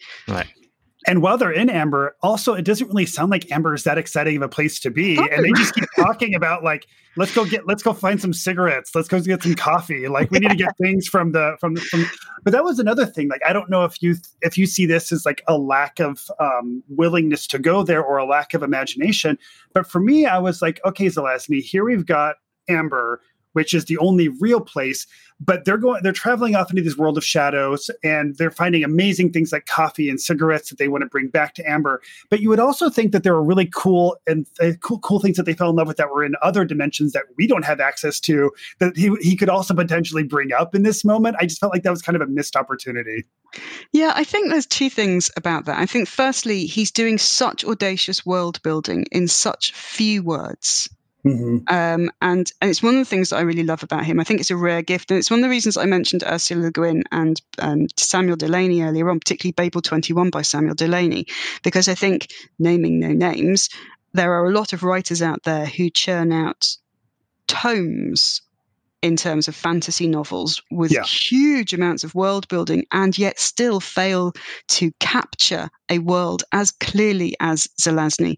[1.05, 4.37] And while they're in Amber, also it doesn't really sound like Amber is that exciting
[4.37, 5.17] of a place to be.
[5.17, 6.87] And they just keep talking about like,
[7.17, 10.07] let's go get, let's go find some cigarettes, let's go get some coffee.
[10.07, 12.05] Like we need to get things from the from the from.
[12.43, 13.27] But that was another thing.
[13.27, 16.19] Like I don't know if you if you see this as like a lack of
[16.39, 19.37] um, willingness to go there or a lack of imagination.
[19.73, 22.35] But for me, I was like, okay, Zelazny, here we've got
[22.69, 23.21] Amber,
[23.53, 25.07] which is the only real place.
[25.39, 29.31] But they're going, they're traveling off into this world of shadows, and they're finding amazing
[29.31, 32.01] things like coffee and cigarettes that they want to bring back to Amber.
[32.29, 35.37] But you would also think that there were really cool and uh, cool, cool things
[35.37, 37.79] that they fell in love with that were in other dimensions that we don't have
[37.79, 38.51] access to.
[38.79, 41.37] That he he could also potentially bring up in this moment.
[41.39, 43.25] I just felt like that was kind of a missed opportunity.
[43.91, 45.79] Yeah, I think there's two things about that.
[45.79, 50.89] I think firstly, he's doing such audacious world building in such few words.
[51.25, 51.57] Mm-hmm.
[51.73, 54.19] Um, and and it's one of the things that I really love about him.
[54.19, 56.63] I think it's a rare gift, and it's one of the reasons I mentioned Ursula
[56.63, 61.25] Le Guin and um, Samuel Delany earlier on, particularly Babel Twenty One by Samuel Delany,
[61.63, 62.27] because I think
[62.59, 63.69] naming no names.
[64.13, 66.75] there are a lot of writers out there who churn out
[67.47, 68.41] tomes
[69.01, 71.03] in terms of fantasy novels with Yeah.
[71.03, 74.31] huge amounts of world building and yet still fail
[74.69, 78.37] to capture a world as clearly as Zelazny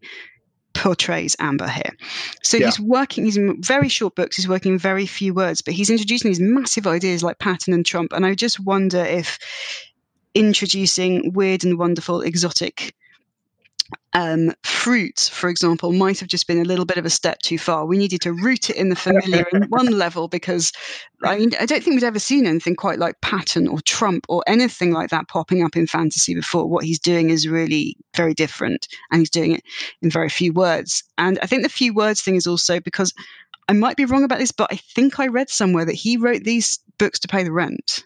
[0.75, 1.91] portrays Amber here.
[2.43, 2.65] So Yeah.
[2.67, 5.89] he's working, he's in very short books, he's working in very few words, but he's
[5.89, 8.13] introducing these massive ideas like pattern and trump.
[8.13, 9.39] And I just wonder if
[10.35, 12.93] introducing weird and wonderful exotic
[14.13, 17.57] um, fruit, for example, might have just been a little bit of a step too
[17.57, 17.85] far.
[17.85, 20.71] We needed to root it in the familiar in one level because
[21.23, 24.43] I mean, I don't think we'd ever seen anything quite like pattern or trump or
[24.47, 26.67] anything like that popping up in fantasy before.
[26.67, 29.63] What he's doing is really very different, and he's doing it
[30.01, 31.03] in very few words.
[31.17, 33.13] And I think the few words thing is also because
[33.67, 36.43] I might be wrong about this, but I think I read somewhere that he wrote
[36.43, 38.05] these books to pay the rent.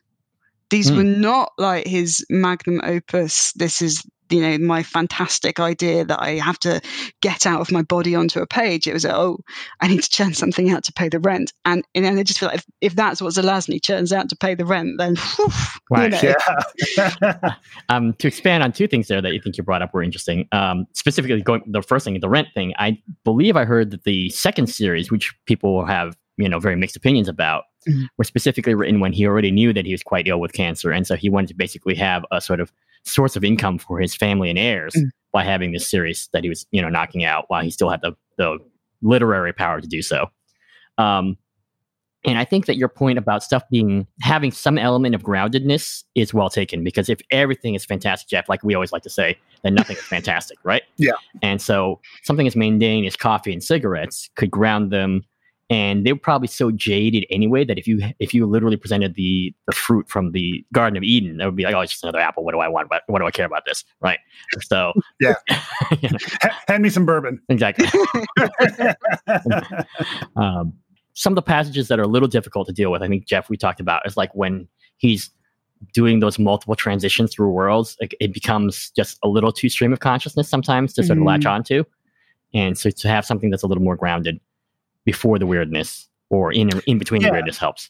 [0.69, 0.97] These Hmm.
[0.97, 3.51] were not like his magnum opus.
[3.53, 6.81] This is you know my fantastic idea that I have to
[7.21, 8.87] get out of my body onto a page.
[8.87, 9.39] It was oh,
[9.81, 12.49] I need to churn something out to pay the rent, and and I just feel
[12.49, 15.51] like if, if that's what Zelazny churns out to pay the rent, then whew, you
[15.91, 16.11] Right.
[16.11, 16.33] know.
[16.97, 17.39] Yeah.
[17.89, 20.47] um, to expand on two things there that you think you brought up were interesting.
[20.51, 22.73] Um, specifically, going the first thing, the rent thing.
[22.77, 26.95] I believe I heard that the second series, which people have you know very mixed
[26.95, 28.07] opinions about, Mhm.
[28.17, 31.07] were specifically written when he already knew that he was quite ill with cancer, and
[31.07, 32.71] so he wanted to basically have a sort of
[33.05, 35.09] source of income for his family and heirs Mm.
[35.31, 38.01] by having this series that he was you know knocking out while he still had
[38.01, 38.57] the the
[39.01, 40.27] literary power to do so.
[40.97, 41.37] Um,
[42.25, 46.33] and I think that your point about stuff being having some element of groundedness is
[46.33, 49.73] well taken because if everything is fantastic, Jeff, like we always like to say, then
[49.73, 50.83] nothing is fantastic, right?
[50.97, 51.13] Yeah.
[51.41, 55.23] And so something as mundane as coffee and cigarettes could ground them,
[55.69, 59.53] and they were probably so jaded anyway that if you if you literally presented the
[59.67, 62.19] the fruit from the Garden of Eden, that would be like, oh, it's just another
[62.19, 62.43] apple.
[62.43, 62.89] What do I want?
[62.89, 63.83] What, what do I care about this?
[64.01, 64.19] Right?
[64.61, 65.35] So Yeah.
[66.01, 67.39] You know, Ha- Hand me some bourbon.
[67.49, 67.87] exactly.
[70.35, 70.73] um,
[71.13, 73.49] some of the passages that are a little difficult to deal with, I think Jeff
[73.49, 75.29] we talked about is like when he's
[75.93, 79.99] doing those multiple transitions through worlds, like it becomes just a little too stream of
[79.99, 81.51] consciousness sometimes to sort of latch Mhm.
[81.51, 81.83] onto,
[82.53, 84.39] and so to have something that's a little more grounded
[85.05, 87.27] before the weirdness or in in between Yeah.
[87.29, 87.89] the weirdness helps.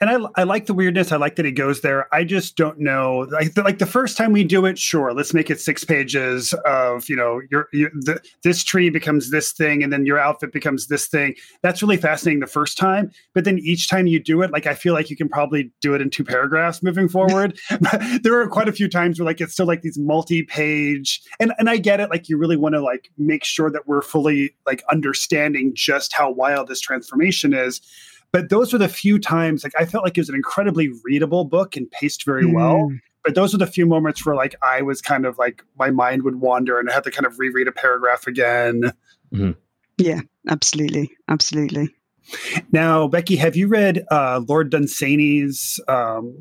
[0.00, 1.12] And I, I like the weirdness.
[1.12, 2.12] I like that it goes there.
[2.14, 3.26] I just don't know.
[3.30, 6.54] Like the, like the first time we do it, sure, let's make it six pages
[6.64, 10.52] of you know your, your the, this tree becomes this thing, and then your outfit
[10.52, 11.34] becomes this thing.
[11.62, 14.74] That's really fascinating the first time, but then each time you do it, like I
[14.74, 17.58] feel like you can probably do it in two paragraphs moving forward.
[17.80, 21.52] but there are quite a few times where like it's still like these multi-page, and
[21.58, 22.08] and I get it.
[22.08, 26.30] Like you really want to like make sure that we're fully like understanding just how
[26.30, 27.82] wild this transformation is
[28.32, 31.44] but those were the few times like i felt like it was an incredibly readable
[31.44, 33.00] book and paced very well Mm.
[33.24, 36.22] but those were the few moments where like i was kind of like my mind
[36.22, 38.92] would wander and i had to kind of reread a paragraph again
[39.98, 41.94] Yeah, Absolutely, absolutely.
[42.72, 46.34] now becky have you read uh, lord dunsany's um,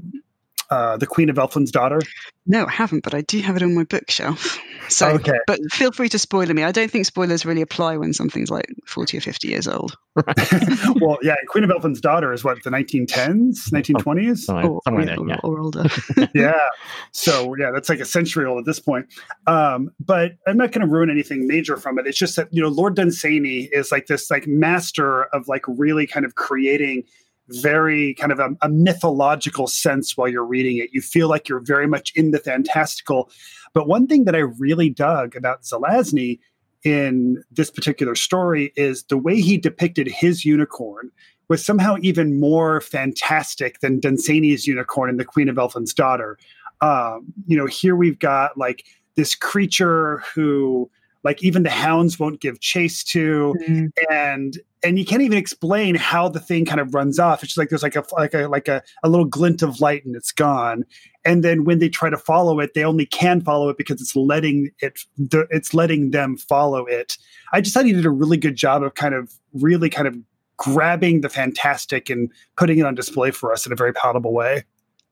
[0.72, 2.00] uh, the queen of elfland's daughter
[2.46, 4.58] No, I haven't, but I do have it on my bookshelf.
[4.88, 5.38] So, Okay.
[5.46, 6.64] but feel free to spoiler me.
[6.64, 9.96] I don't think spoilers really apply when something's like forty or fifty years old.
[11.00, 15.06] well yeah queen of elfland's daughter is what the 1910s 1920s Somewhere, or, somewhere or-
[15.06, 15.40] there, or- yeah.
[15.44, 15.86] or older.
[16.34, 16.68] yeah.
[17.12, 19.06] So yeah, that's like a century old at this point.
[19.48, 22.08] Um, but I'm not going to ruin anything major from it.
[22.08, 26.06] It's just that you know Lord Dunsany is like this like master of like really
[26.08, 27.04] kind of creating
[27.50, 30.90] very kind of a, a mythological sense while you're reading it.
[30.94, 33.30] You feel like you're very much in the fantastical.
[33.74, 36.40] But one thing that I really dug about Zelazny
[36.84, 41.12] in this particular story is the way he depicted his unicorn
[41.50, 46.38] was somehow even more fantastic than Dunsany's unicorn in The Queen of Elfland's Daughter.
[46.82, 48.86] Um, you know, here we've got like
[49.16, 50.90] this creature who
[51.24, 53.92] like even the hounds won't give chase to Mm.
[54.10, 57.58] and and you can't even explain how the thing kind of runs off it's just
[57.58, 60.32] like there's like a like a like a, a little glint of light and it's
[60.32, 60.86] gone
[61.26, 64.16] and then when they try to follow it they only can follow it because it's
[64.16, 67.18] letting it the, it's letting them follow it
[67.52, 70.16] i just thought he did a really good job of kind of really kind of
[70.58, 74.64] grabbing the fantastic and putting it on display for us in a very palatable way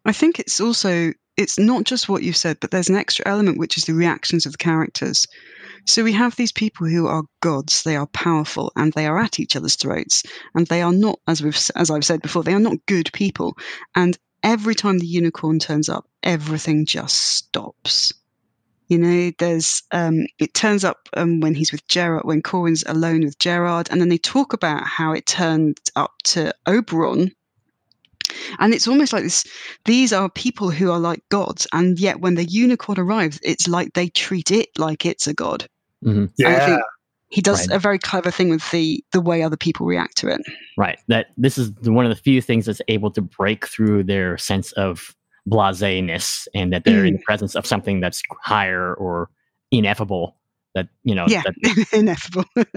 [0.06, 3.58] I think it's also it's not just what you've said, but there's an extra element
[3.60, 5.28] which is the reactions of the characters.
[5.88, 9.40] So we have these people who are gods, they are powerful, and they are at
[9.40, 10.22] each other's throats,
[10.54, 13.58] and they are not, as we've as I've said before, they are not good people.
[13.96, 18.14] And every time the unicorn turns up, everything just stops.
[18.90, 23.24] You know, there's um, it turns up um, when he's with Gerard, when Corwin's alone
[23.24, 27.32] with Gerard, and then they talk about how it turned up to Oberon,
[28.60, 29.46] and it's almost like this
[29.86, 33.94] these are people who are like gods and yet when the unicorn arrives it's like
[33.94, 35.66] they treat it like it's a god
[36.06, 36.28] Mhm.
[36.30, 36.82] I yeah think
[37.30, 37.76] he does Right.
[37.76, 40.42] a very clever thing with the the way other people react to it.
[40.78, 40.98] Right.
[41.08, 44.72] That this is one of the few things that's able to break through their sense
[44.74, 45.14] of
[45.46, 47.18] blaseness and that they're in Mm.
[47.18, 49.30] the presence of something that's higher or
[49.72, 50.38] ineffable.
[50.76, 51.26] That you know.
[51.94, 52.46] Ineffable.
[52.56, 52.74] Yeah, That,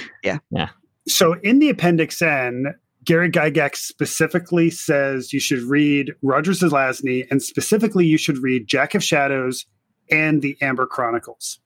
[0.22, 0.52] ineffable.
[1.06, 7.42] So in the Appendix N, Gary Gygax specifically says you should read Roger Zelazny and
[7.42, 9.66] specifically you should read Jack of Shadows
[10.10, 11.58] and the Amber Chronicles.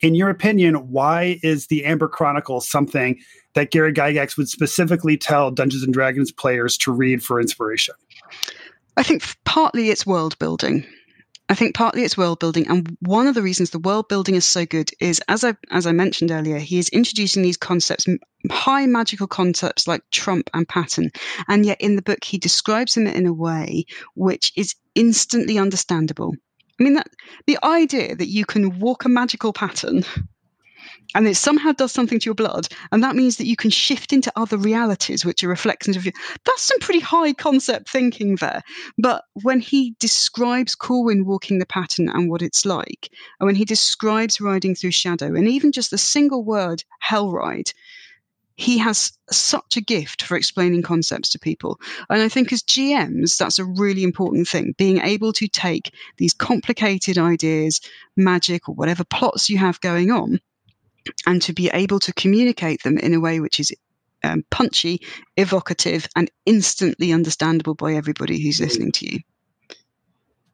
[0.00, 3.18] In your opinion, why is the Amber Chronicles something
[3.54, 7.94] that Gary Gygax would specifically tell Dungeons and Dragons players to read for inspiration?
[8.96, 10.86] I think partly it's world building.
[11.48, 14.44] I think partly it's world building, and one of the reasons the world building is
[14.44, 18.04] so good is, as I as I mentioned earlier, he is introducing these concepts,
[18.50, 21.10] high magical concepts like trump and pattern,
[21.46, 23.84] and yet in the book he describes them in a way
[24.16, 26.34] which is instantly understandable.
[26.78, 27.08] I mean that
[27.46, 30.04] the idea that you can walk a magical pattern
[31.14, 34.12] and it somehow does something to your blood, and that means that you can shift
[34.12, 36.12] into other realities which are reflections of you.
[36.44, 38.62] That's some pretty high concept thinking there.
[38.98, 43.10] But when he describes Corwin walking the pattern and what it's like,
[43.40, 47.72] and when he describes riding through shadow, and even just the single word hell ride,
[48.56, 51.78] he has such a gift for explaining concepts to people.
[52.08, 56.32] And I think as GMs, that's a really important thing being able to take these
[56.32, 57.80] complicated ideas,
[58.16, 60.40] magic, or whatever plots you have going on,
[61.26, 63.72] and to be able to communicate them in a way which is
[64.24, 65.02] um, punchy,
[65.36, 69.20] evocative, and instantly understandable by everybody who's listening to you.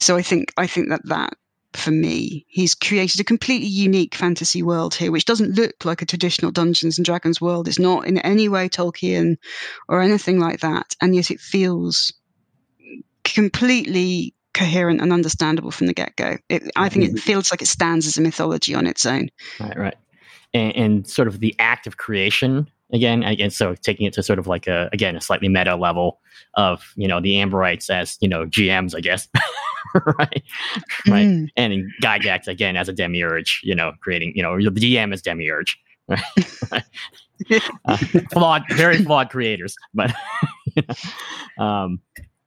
[0.01, 1.35] So I think I think that that
[1.75, 6.07] for me, he's created a completely unique fantasy world here, which doesn't look like a
[6.07, 7.69] traditional Dungeons and Dragons world.
[7.69, 9.37] It's not in any way Tolkien
[9.89, 12.13] or anything like that, and yet it feels
[13.25, 16.37] completely coherent and understandable from the get go.
[16.77, 17.17] I think it mm-hmm.
[17.17, 19.31] feels like it stands as a mythology on its own.
[19.59, 19.97] Right, right.
[20.53, 24.39] And, and sort of the act of creation again, again, so taking it to sort
[24.39, 26.21] of like a again a slightly meta level
[26.55, 29.29] of you know the Amberites as you know GMs, I guess,
[29.95, 30.43] right,
[31.09, 31.49] right, Mm.
[31.57, 35.23] and in Gygax again as a demiurge, you know, creating you know the DM is
[35.23, 36.21] demiurge, right?
[36.73, 36.85] right.
[37.87, 37.97] Uh,
[38.31, 40.15] flawed, very flawed creators, but
[41.59, 42.01] um,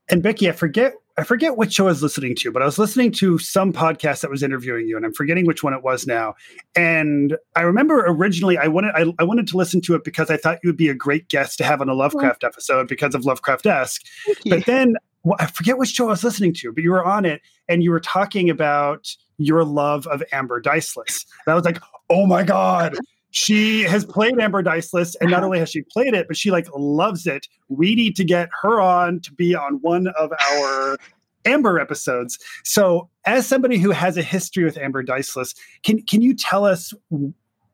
[0.09, 2.77] And Becky, I forget I forget which show I was listening to, but I was
[2.77, 6.05] listening to some podcast that was interviewing you, and I'm forgetting which one it was
[6.05, 6.35] now.
[6.75, 10.37] And I remember originally I wanted I, I wanted to listen to it because I
[10.37, 13.21] thought you would be a great guest to have on a Lovecraft episode because of
[13.23, 14.01] Lovecraftesque.
[14.45, 17.25] But then well, I forget which show I was listening to, but you were on
[17.25, 21.25] it and you were talking about your love of Amber Diceless.
[21.45, 22.95] And I was like, oh my god.
[23.31, 26.67] She has played Amber Diceless, and not only has she played it, but she like
[26.73, 27.47] loves it.
[27.67, 30.95] We need to get her on to be on one of our
[31.43, 32.39] Amber episodes.
[32.63, 36.93] So, as somebody who has a history with Amber Diceless, can can you tell us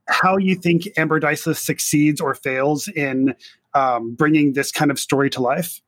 [0.07, 3.35] how you think Amber Diceless succeeds or fails in
[3.75, 5.79] um, bringing this kind of story to life?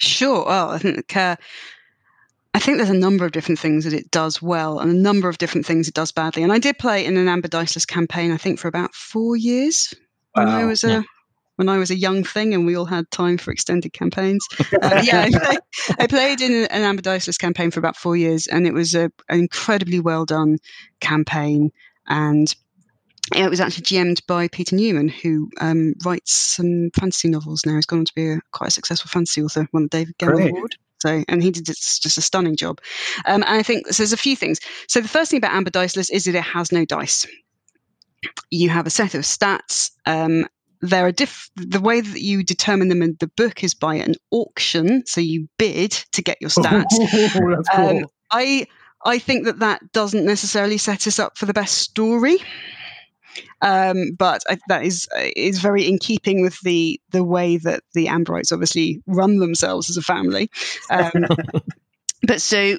[0.00, 0.44] Sure.
[0.46, 1.36] Well, I think uh,
[2.54, 5.28] I think there's a number of different things that it does well, and a number
[5.28, 6.42] of different things it does badly.
[6.42, 9.92] And I did play in an Amber Diceless campaign, I think, for about four years
[10.34, 10.68] when I Wow.
[10.68, 11.02] was a Yeah.
[11.56, 14.44] when I was a young thing, and we all had time for extended campaigns.
[14.82, 15.56] Uh, yeah, I, play,
[16.00, 19.04] I played in an Amber Diceless campaign for about four years, and it was a,
[19.28, 20.58] an incredibly well done
[21.00, 21.70] campaign.
[22.06, 22.54] And
[23.34, 27.74] it was actually GM'd by Peter Newman, who um, writes some fantasy novels now.
[27.74, 30.50] He's gone on to be a, quite a successful fantasy author, won the David Gemmell.
[30.50, 30.76] Award.
[30.98, 32.80] So, and he did just, just a stunning job.
[33.26, 34.60] Um, and I think so there's a few things.
[34.88, 37.26] So, the first thing about Amber Diceless is that it has no dice.
[38.50, 39.90] You have a set of stats.
[40.06, 40.46] Um,
[40.80, 44.14] there are diff- the way that you determine them in the book is by an
[44.30, 45.04] auction.
[45.06, 46.84] So you bid to get your stats.
[46.98, 47.98] That's cool.
[47.98, 48.66] Um, I
[49.04, 52.38] I think that that doesn't necessarily set us up for the best story,
[53.60, 58.06] um, but I, that is is very in keeping with the the way that the
[58.06, 60.50] Amberites obviously run themselves as a family.
[60.90, 61.26] Um,
[62.26, 62.78] but so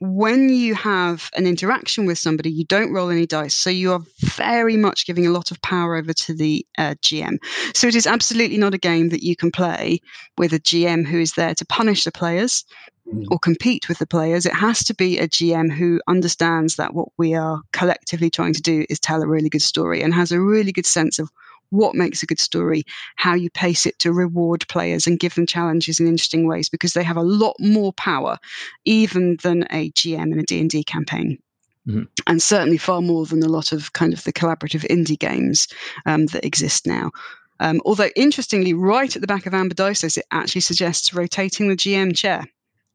[0.00, 3.54] when you have an interaction with somebody, you don't roll any dice.
[3.54, 7.36] So you are very much giving a lot of power over to the uh, GM.
[7.74, 10.00] So it is absolutely not a game that you can play
[10.38, 12.64] with a GM who is there to punish the players
[13.30, 14.46] or compete with the players.
[14.46, 18.62] It has to be a GM who understands that what we are collectively trying to
[18.62, 21.30] do is tell a really good story and has a really good sense of
[21.70, 22.84] what makes a good story,
[23.16, 26.92] how you pace it to reward players and give them challenges in interesting ways because
[26.92, 28.38] they have a lot more power
[28.84, 31.38] even than a GM in a D&D campaign.
[31.88, 32.08] Mhm.
[32.26, 35.68] And certainly far more than a lot of kind of the collaborative indie games
[36.06, 37.10] um, that exist now.
[37.60, 41.76] Um, although interestingly, right at the back of Amber Diceless, it actually suggests rotating the
[41.76, 42.46] GM chair.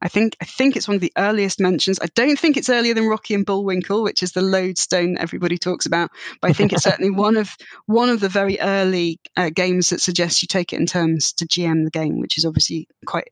[0.02, 2.00] I think I think it's one of the earliest mentions.
[2.02, 5.86] I don't think it's earlier than Rocky and Bullwinkle, which is the lodestone everybody talks
[5.86, 6.12] about.
[6.42, 7.56] But I think it's certainly one of
[7.88, 11.46] one of the very early uh, games that suggests you take it in terms to
[11.48, 13.30] GM the game, which is obviously quite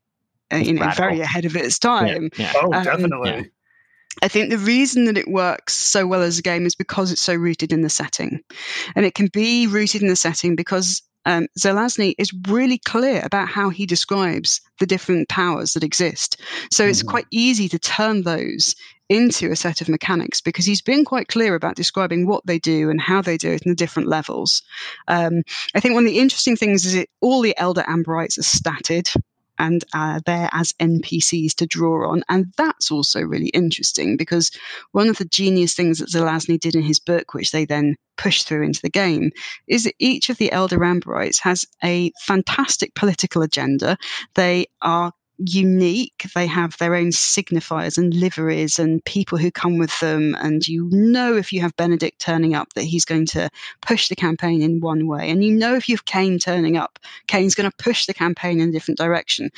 [0.52, 1.06] uh, you know Radical.
[1.06, 2.30] very ahead of its time.
[2.38, 2.54] Yeah, yeah.
[2.56, 3.30] Oh, Um, definitely.
[3.32, 3.42] yeah.
[4.22, 7.20] I think the reason that it works so well as a game is because it's
[7.22, 8.42] so rooted in the setting.
[8.96, 13.48] And it can be rooted in the setting because um, Zelazny is really clear about
[13.48, 16.42] how he describes the different powers that exist.
[16.72, 17.08] So it's Mhm.
[17.08, 18.76] quite easy to turn those
[19.10, 22.90] into a set of mechanics because he's been quite clear about describing what they do
[22.90, 24.62] and how they do it in the different levels.
[25.08, 25.44] Um,
[25.76, 29.16] I think one of the interesting things is it all the Elder Amberites are statted
[29.64, 32.22] and uh, they're as NPCs to draw on.
[32.28, 34.52] And that's also really interesting because
[34.92, 38.46] one of the genius things that Zelazny did in his book, which they then pushed
[38.46, 39.32] through into the game,
[39.66, 43.98] is that each of the Elder Amberites has a fantastic political agenda.
[44.36, 46.26] They are unique.
[46.36, 50.36] They have their own signifiers and liveries and people who come with them.
[50.40, 53.50] And you know, if you have Benedict turning up, that he's going to
[53.82, 55.30] push the campaign in one way.
[55.30, 58.60] And you know, if you have Caine turning up, Caine's going to push the campaign
[58.60, 59.50] in a different direction.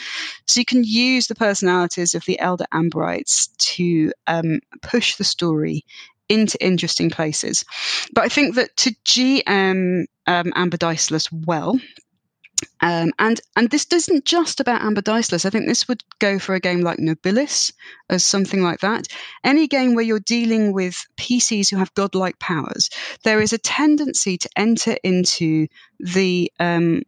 [0.47, 5.85] So you can use the personalities of the Elder Amberites to um, push the story
[6.29, 7.63] into interesting places.
[8.13, 10.77] But I think that to GM um, Amber
[11.45, 11.79] well,
[12.81, 15.45] um, and and this isn't just about Amber Diceless.
[15.45, 17.73] I think this would go for a game like Nobilis
[18.09, 19.07] as something like that.
[19.43, 22.89] Any game where you're dealing with PCs who have godlike powers,
[23.23, 25.67] there is a tendency to enter into
[25.99, 27.03] the um,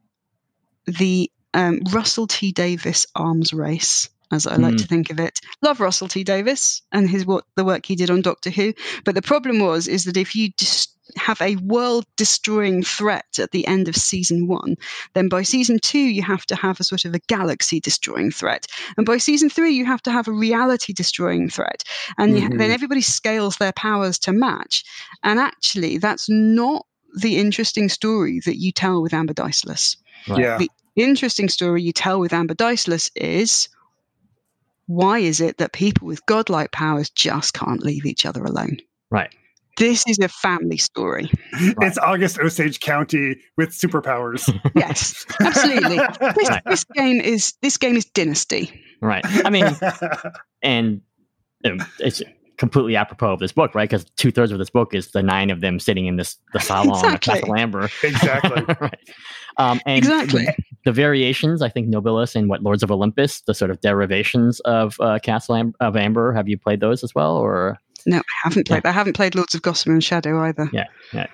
[0.85, 4.09] the um, Russell T Davies arms race.
[4.31, 4.77] As I like Hmm.
[4.77, 8.09] to think of it, love Russell T Davies and his what the work he did
[8.11, 8.73] on Doctor Who.
[9.05, 13.51] But the problem was is that if you just have a world destroying threat at
[13.51, 14.75] the end of season one,
[15.13, 18.67] then by season two, you have to have a sort of a galaxy destroying threat.
[18.97, 21.83] And by season three, you have to have a reality destroying threat.
[22.17, 22.57] And you- Mhm.
[22.57, 24.83] then everybody scales their powers to match.
[25.23, 26.85] And actually, that's not
[27.21, 29.95] the interesting story that you tell with Amber Diceless.
[30.27, 30.39] Right.
[30.41, 30.57] Yeah.
[30.57, 33.69] The interesting story you tell with Amber Diceless is
[34.87, 38.77] why is it that people with godlike powers just can't leave each other alone?
[39.11, 39.33] Right.
[39.77, 41.29] This is a family story.
[41.53, 44.49] It's August Osage County with superpowers.
[44.75, 45.97] Yes, absolutely.
[46.35, 46.63] This, Right.
[46.65, 48.81] this game is this game is Dynasty.
[49.01, 49.23] Right.
[49.45, 49.65] I mean,
[50.63, 51.01] and
[51.63, 52.23] um, it's
[52.57, 53.87] completely apropos of this book, right?
[53.87, 56.59] Because two thirds of this book is the nine of them sitting in this the
[56.59, 57.13] salon Exactly.
[57.13, 57.89] at Castle Amber.
[58.01, 58.75] exactly.
[58.81, 58.99] right.
[59.57, 60.47] Um, and Exactly.
[60.87, 64.59] The, the variations, I think Nobilis and what Lords of Olympus, the sort of derivations
[64.61, 66.33] of uh, Castle Am- of Amber.
[66.33, 68.85] Have you played those as well, or No, I haven't played.
[68.85, 70.69] I haven't played Lords of Gossamer and Shadow either.
[70.73, 71.27] Yeah, yeah.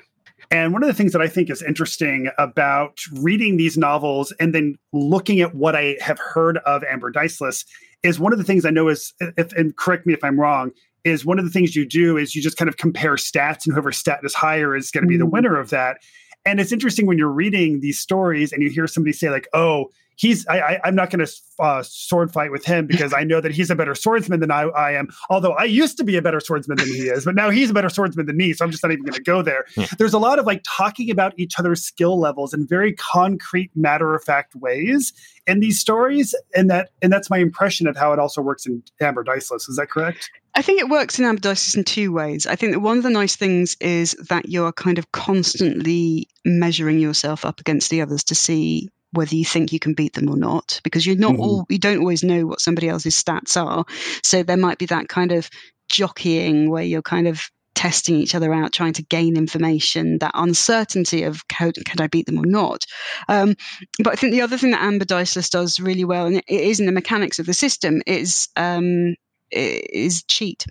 [0.51, 4.53] And one of the things that I think is interesting about reading these novels and
[4.53, 7.65] then looking at what I have heard of Amber Diceless
[8.03, 10.71] is one of the things I know is, if, and correct me if I'm wrong,
[11.05, 13.73] is one of the things you do is you just kind of compare stats and
[13.73, 15.31] whoever stat is higher is going to be the Mm.
[15.31, 15.97] winner of that.
[16.45, 19.91] And it's interesting when you're reading these stories and you hear somebody say like, "Oh,
[20.15, 23.41] he's I, I I'm not going to uh, sword fight with him because I know
[23.41, 25.09] that he's a better swordsman than I, I am.
[25.29, 27.73] Although I used to be a better swordsman than he is, but now he's a
[27.73, 29.87] better swordsman than me, so I'm just not even going to go there." Yeah.
[29.97, 34.15] There's a lot of like talking about each other's skill levels in very concrete, matter
[34.15, 35.13] of fact ways
[35.47, 38.83] in these stories, and that and that's my impression of how it also works in
[39.01, 39.69] Amber Diceless.
[39.69, 40.29] Is that correct?
[40.55, 42.45] I think it works in Amber Diceless in two ways.
[42.45, 46.99] I think that one of the nice things is that you're kind of constantly measuring
[46.99, 50.35] yourself up against the others to see whether you think you can beat them or
[50.37, 51.39] not, because you're not Mhm.
[51.39, 53.85] all you don't always know what somebody else's stats are.
[54.23, 55.49] So there might be that kind of
[55.89, 61.23] jockeying where you're kind of testing each other out, trying to gain information, that uncertainty
[61.23, 62.85] of can, can I beat them or not.
[63.29, 63.55] Um,
[64.03, 66.79] but I think the other thing that Amber Diceless does really well, and it is
[66.79, 69.15] in the mechanics of the system, is um,
[69.51, 70.65] is cheat.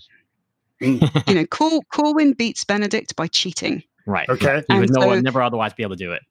[0.81, 3.83] you know, Cor- Corwin beats Benedict by cheating.
[4.07, 4.29] right?
[4.29, 4.63] Okay.
[4.69, 6.23] You would no so- one never otherwise be able to do it.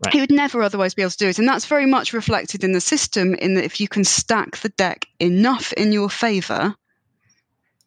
[0.00, 0.12] Right.
[0.12, 1.38] He would never otherwise be able to do it.
[1.38, 4.68] And that's very much reflected in the system in that if you can stack the
[4.70, 6.74] deck enough in your favor,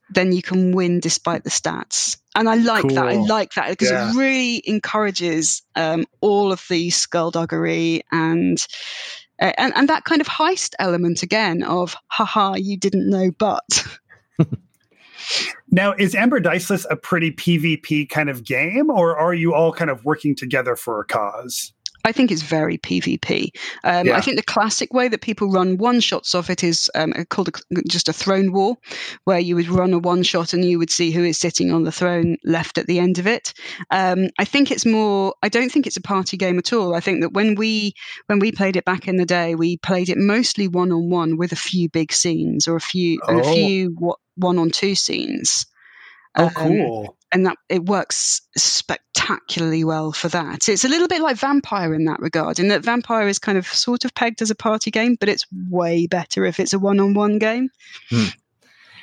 [0.09, 2.17] then you can win despite the stats.
[2.35, 3.05] And I like that.
[3.05, 4.11] I like that because Yeah.
[4.11, 8.65] it really encourages um, all of the skullduggery and,
[9.39, 13.85] uh, and and that kind of heist element again of haha, you didn't know, but
[15.71, 19.89] Now, is Amber Diceless a pretty PvP kind of game, or are you all kind
[19.91, 21.73] of working together for a cause?
[22.05, 23.49] I think it's very PvP.
[23.83, 24.15] Um, Yeah.
[24.17, 27.49] I think the classic way that people run one shots of it is um, called
[27.49, 28.77] a, just a throne war,
[29.25, 31.83] where you would run a one shot and you would see who is sitting on
[31.83, 33.53] the throne left at the end of it.
[33.91, 35.35] Um, I think it's more.
[35.43, 36.95] I don't think it's a party game at all.
[36.95, 37.93] I think that when we
[38.27, 41.35] when we played it back in the day, we played it mostly one on one
[41.35, 43.53] with a few big scenes or a few and a Oh.
[43.53, 45.65] few one on two scenes.
[46.37, 47.17] Oh, Um, cool.
[47.31, 50.69] and that it works spectacularly well for that.
[50.69, 53.67] It's a little bit like Vampire in that regard, in that Vampire is kind of
[53.67, 57.39] sort of pegged as a party game, but it's way better if it's a one-on-one
[57.39, 57.69] game.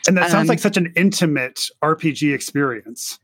[0.08, 3.18] And that sounds um, like such an intimate RPG experience.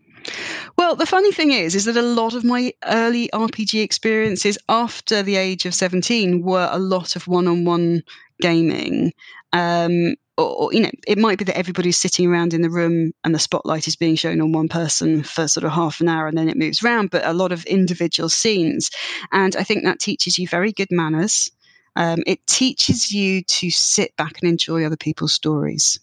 [0.78, 5.22] Well, the funny thing is, is that a lot of my early RPG experiences after
[5.22, 8.02] the age of seventeen were a lot of one-on-one
[8.40, 9.12] gaming.
[9.52, 13.12] Um, or, or, you know, it might be that everybody's sitting around in the room
[13.22, 16.26] and the spotlight is being shown on one person for sort of half an hour
[16.26, 18.90] and then it moves around, but a lot of individual scenes.
[19.32, 21.50] And I think that teaches you very good manners.
[21.96, 25.98] Um, it teaches you to sit back and enjoy other people's stories.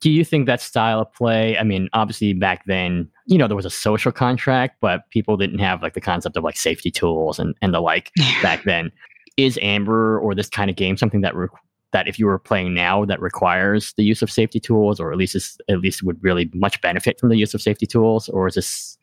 [0.00, 1.58] Do you think that style of play?
[1.58, 5.58] I mean, obviously back then, you know, there was a social contract, but people didn't
[5.58, 8.92] have like the concept of like safety tools and, and the like back then.
[9.36, 11.48] Is Amber or this kind of game something that re-
[11.92, 15.18] that if you were playing now that requires the use of safety tools, or at
[15.18, 18.46] least is, at least would really much benefit from the use of safety tools, or
[18.46, 18.98] is this,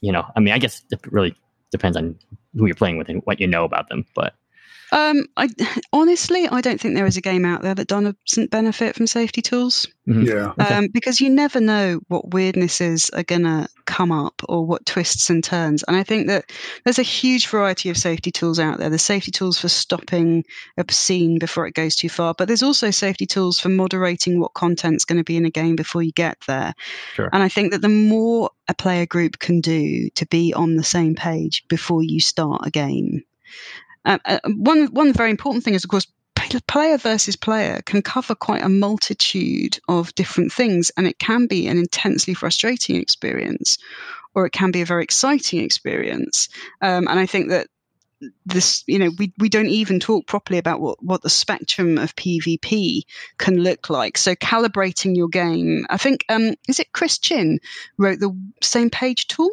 [0.00, 1.34] you know, I mean, I guess it really
[1.70, 2.18] depends on
[2.54, 4.34] who you're playing with and what you know about them, but
[4.90, 5.48] Um, I
[5.92, 9.42] honestly, I don't think there is a game out there that doesn't benefit from safety
[9.42, 9.86] tools.
[10.08, 10.26] Mhm.
[10.26, 10.52] Yeah.
[10.64, 10.74] Okay.
[10.74, 15.28] um, because you never know what weirdnesses are going to come up or what twists
[15.28, 15.82] and turns.
[15.82, 16.50] And I think that
[16.84, 18.88] there's a huge variety of safety tools out there.
[18.88, 20.44] There's safety tools for stopping
[20.78, 24.54] a scene before it goes too far, but there's also safety tools for moderating what
[24.54, 26.74] content's going to be in a game before you get there.
[27.12, 27.28] Sure.
[27.32, 30.84] And I think that the more a player group can do to be on the
[30.84, 33.22] same page before you start a game.
[34.04, 36.06] Uh, uh, one one very important thing is, of course,
[36.66, 41.66] player versus player can cover quite a multitude of different things, and it can be
[41.66, 43.78] an intensely frustrating experience,
[44.34, 46.48] or it can be a very exciting experience.
[46.80, 47.66] Um, and I think that
[48.46, 52.16] this, you know, we, we don't even talk properly about what, what the spectrum of
[52.16, 53.02] PvP
[53.38, 54.18] can look like.
[54.18, 57.60] So calibrating your game, I think, um, is it Chris Chin
[57.96, 59.50] wrote the same page tool?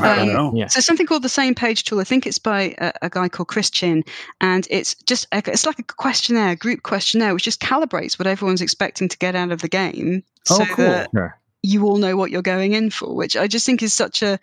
[0.00, 0.66] I don't Um, yeah.
[0.68, 2.00] So something called the same page tool.
[2.00, 4.04] I think it's by a, a guy called Christian,
[4.40, 8.26] and it's just a, it's like a questionnaire, a group questionnaire, which just calibrates what
[8.26, 10.22] everyone's expecting to get out of the game.
[10.50, 10.84] Oh, so cool.
[10.86, 11.38] that Sure.
[11.62, 14.38] you all know what you're going in for, which I just think is such a,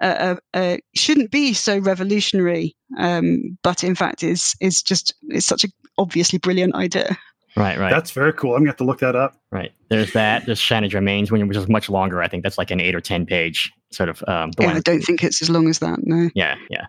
[0.00, 5.46] a, a, a shouldn't be so revolutionary, um, but in fact is is just is
[5.46, 7.16] such a obviously brilliant idea.
[7.56, 7.90] Right, right.
[7.90, 8.52] That's very cool.
[8.54, 9.36] I'm gonna have to look that up.
[9.50, 9.72] Right.
[9.88, 10.46] There's that.
[10.46, 12.22] There's Shannon Remains, which is much longer.
[12.22, 14.22] I think that's like an eight or ten page sort of.
[14.26, 16.00] Um, the Yeah, I don't think it's as long as that.
[16.02, 16.30] No.
[16.34, 16.86] Yeah, yeah.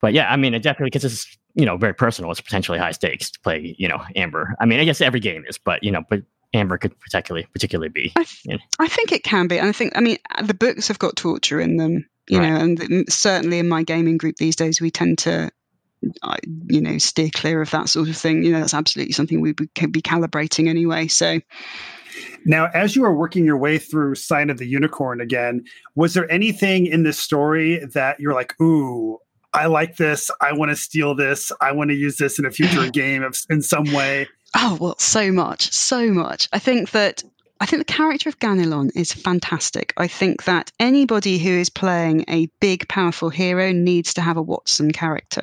[0.00, 2.30] But yeah, I mean, it definitely because it's you know very personal.
[2.30, 3.74] It's potentially high stakes to play.
[3.78, 4.54] You know, Amber.
[4.60, 6.22] I mean, I guess every game is, but you know, but
[6.54, 8.12] Amber could particularly particularly be.
[8.16, 9.58] I, th- I think it can be.
[9.58, 12.48] And I think, I mean, the books have got torture in them, you Right.
[12.50, 15.50] know, and certainly in my gaming group these days, we tend to,
[16.22, 16.36] uh,
[16.66, 18.42] you know, steer clear of that sort of thing.
[18.42, 21.06] You know, that's absolutely something we would be calibrating anyway.
[21.06, 21.40] So,
[22.44, 26.30] Now, as you are working your way through Sign of the Unicorn again, was there
[26.30, 29.18] anything in this story that you're like, ooh,
[29.52, 30.30] I like this.
[30.40, 31.50] I want to steal this.
[31.60, 34.28] I want to use this in a future game of, in some way.
[34.56, 36.48] oh, well, so much, so much.
[36.52, 37.22] I think that.
[37.62, 39.92] I think the character of Ganelon is fantastic.
[39.98, 44.42] I think that anybody who is playing a big, powerful hero needs to have a
[44.42, 45.42] Watson character.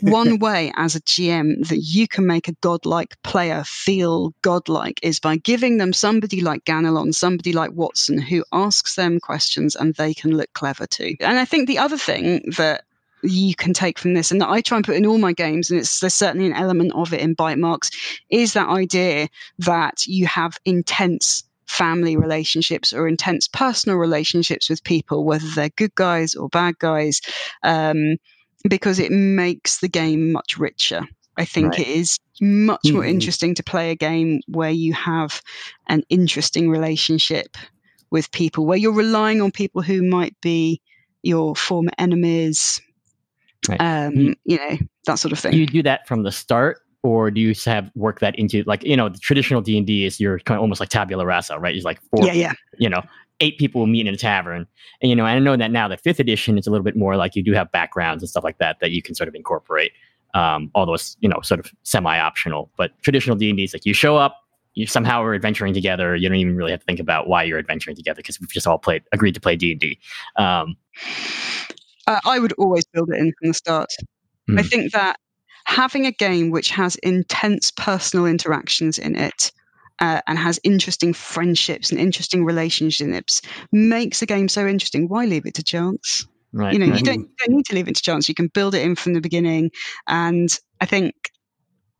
[0.00, 5.20] One way as a GM that you can make a godlike player feel godlike is
[5.20, 10.14] by giving them somebody like Ganelon, somebody like Watson, who asks them questions and they
[10.14, 11.16] can look clever too.
[11.20, 12.84] And I think the other thing that
[13.22, 15.70] you can take from this, and that I try and put in all my games,
[15.70, 17.90] and it's there's certainly an element of it in Bite Marks,
[18.30, 25.24] is that idea that you have intense family relationships or intense personal relationships with people,
[25.24, 27.20] whether they're good guys or bad guys.
[27.62, 28.16] Um,
[28.68, 31.02] because it makes the game much richer.
[31.36, 31.80] I think Right.
[31.80, 33.08] it is much more Mhm.
[33.10, 35.40] interesting to play a game where you have
[35.88, 37.56] an interesting relationship
[38.10, 40.80] with people, where you're relying on people who might be
[41.22, 42.80] your former enemies,
[43.68, 43.80] Right.
[43.80, 45.52] um, You- you know, that sort of thing.
[45.52, 48.96] You do that from the start, or do you have work that into like you
[48.96, 51.74] know the traditional D and D is you're kind of almost like tabula rasa, right?
[51.74, 52.52] It's like four, yeah, yeah.
[52.78, 53.02] you know,
[53.40, 54.66] eight people will meet in a tavern,
[55.00, 57.16] and you know, I know that now the fifth edition is a little bit more
[57.16, 59.92] like you do have backgrounds and stuff like that that you can sort of incorporate.
[60.34, 63.86] Um, although it's you know sort of semi-optional, but traditional D and D is like
[63.86, 64.36] you show up,
[64.74, 66.14] you somehow are adventuring together.
[66.16, 68.66] You don't even really have to think about why you're adventuring together because we've just
[68.66, 69.98] all played agreed to play D and D.
[70.36, 70.76] Um,
[72.06, 73.90] Uh, I would always build it in from the start.
[74.48, 74.66] I Mm.
[74.70, 75.18] think that
[75.64, 79.52] having a game which has intense personal interactions in it
[80.00, 83.42] uh, and has interesting friendships and interesting relationships
[83.72, 85.08] makes a game so interesting.
[85.08, 86.26] Why leave it to chance?
[86.52, 86.72] Right.
[86.72, 86.98] You know, right.
[86.98, 88.28] you don't, you don't need to leave it to chance.
[88.28, 89.70] You can build it in from the beginning,
[90.06, 91.14] and I think,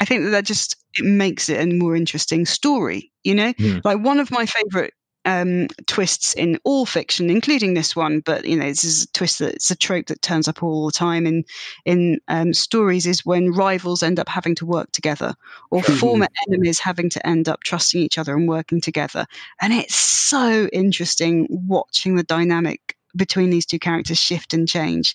[0.00, 3.12] I think that that just it makes it a more interesting story.
[3.24, 3.78] You know, Hmm.
[3.84, 4.94] like one of my favorite
[5.28, 9.40] um, twists in all fiction, including this one, but you know, this is a twist
[9.40, 11.44] that's a trope that turns up all the time in
[11.84, 15.34] in um, stories is when rivals end up having to work together,
[15.70, 15.98] or Mhm.
[16.00, 19.26] former enemies having to end up trusting each other and working together,
[19.60, 25.14] and it's so interesting watching the dynamic between these two characters shift and change,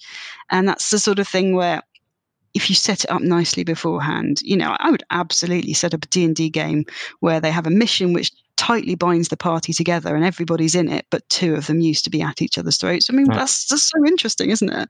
[0.51, 1.82] and that's the sort of thing where
[2.53, 6.07] if you set it up nicely beforehand, you know, I would absolutely set up a
[6.07, 6.86] D&D game
[7.20, 11.06] where they have a mission which tightly binds the party together and everybody's in it,
[11.10, 13.10] but two of them used to be at each other's throats.
[13.10, 13.39] I mean, Right.
[13.39, 14.89] that's just so interesting, isn't it?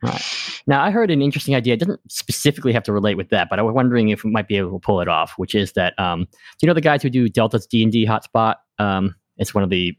[0.67, 1.73] Now, I heard an interesting idea.
[1.73, 4.47] It doesn't specifically have to relate with that, but I was wondering if we might
[4.47, 5.33] be able to pull it off.
[5.37, 6.29] Which is that um, do
[6.61, 8.55] you know the guys who do Delta's D and D hotspot?
[8.79, 9.97] Um, it's one of the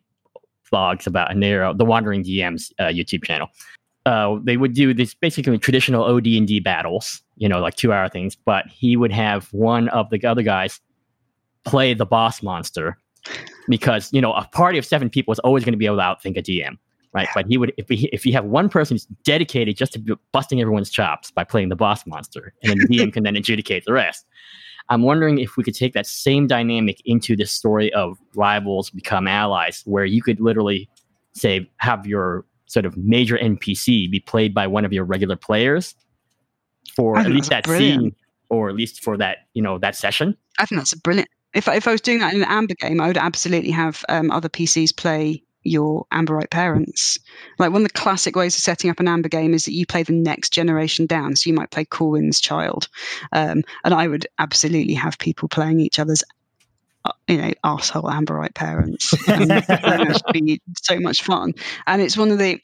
[0.73, 3.49] vlogs about, and they're uh, the Wandering DMs uh, YouTube channel.
[4.07, 7.93] Uh, they would do these basically traditional OD and D battles, you know, like two
[7.93, 8.37] hour things.
[8.37, 10.81] But he would have one of the other guys
[11.65, 12.99] play the boss monster
[13.69, 16.03] because you know a party of seven people is always going to be able to
[16.03, 16.77] outthink a DM
[17.15, 17.29] right?
[17.35, 20.61] But he would if he, if you have one person who's dedicated just to busting
[20.61, 23.93] everyone's chops by playing the boss monster, and then the DM can then adjudicate the
[23.93, 24.27] rest.
[24.91, 29.27] I'm wondering if we could take that same dynamic into this story of rivals become
[29.27, 30.91] allies, where you could literally
[31.33, 35.95] say have your sort of major NPC be played by one of your regular players
[36.95, 38.03] for I at least that brilliant.
[38.03, 38.17] scene,
[38.51, 40.37] or at least for that you know that session.
[40.59, 41.29] I think that's a brilliant.
[41.55, 44.05] If I- if I was doing that in an Amber game, I would absolutely have
[44.09, 47.19] um, other PCs play your Amberite parents.
[47.59, 49.87] Like one of the classic ways of setting up an Amber game is that you
[49.87, 51.37] play the next generation down.
[51.37, 52.89] So you might play Corwin's child,
[53.33, 56.23] um, and I would absolutely have people playing each other's.
[57.07, 59.15] uh, You know, asshole Amberite parents.
[59.27, 61.55] That would be so much fun,
[61.87, 62.61] and it's one of the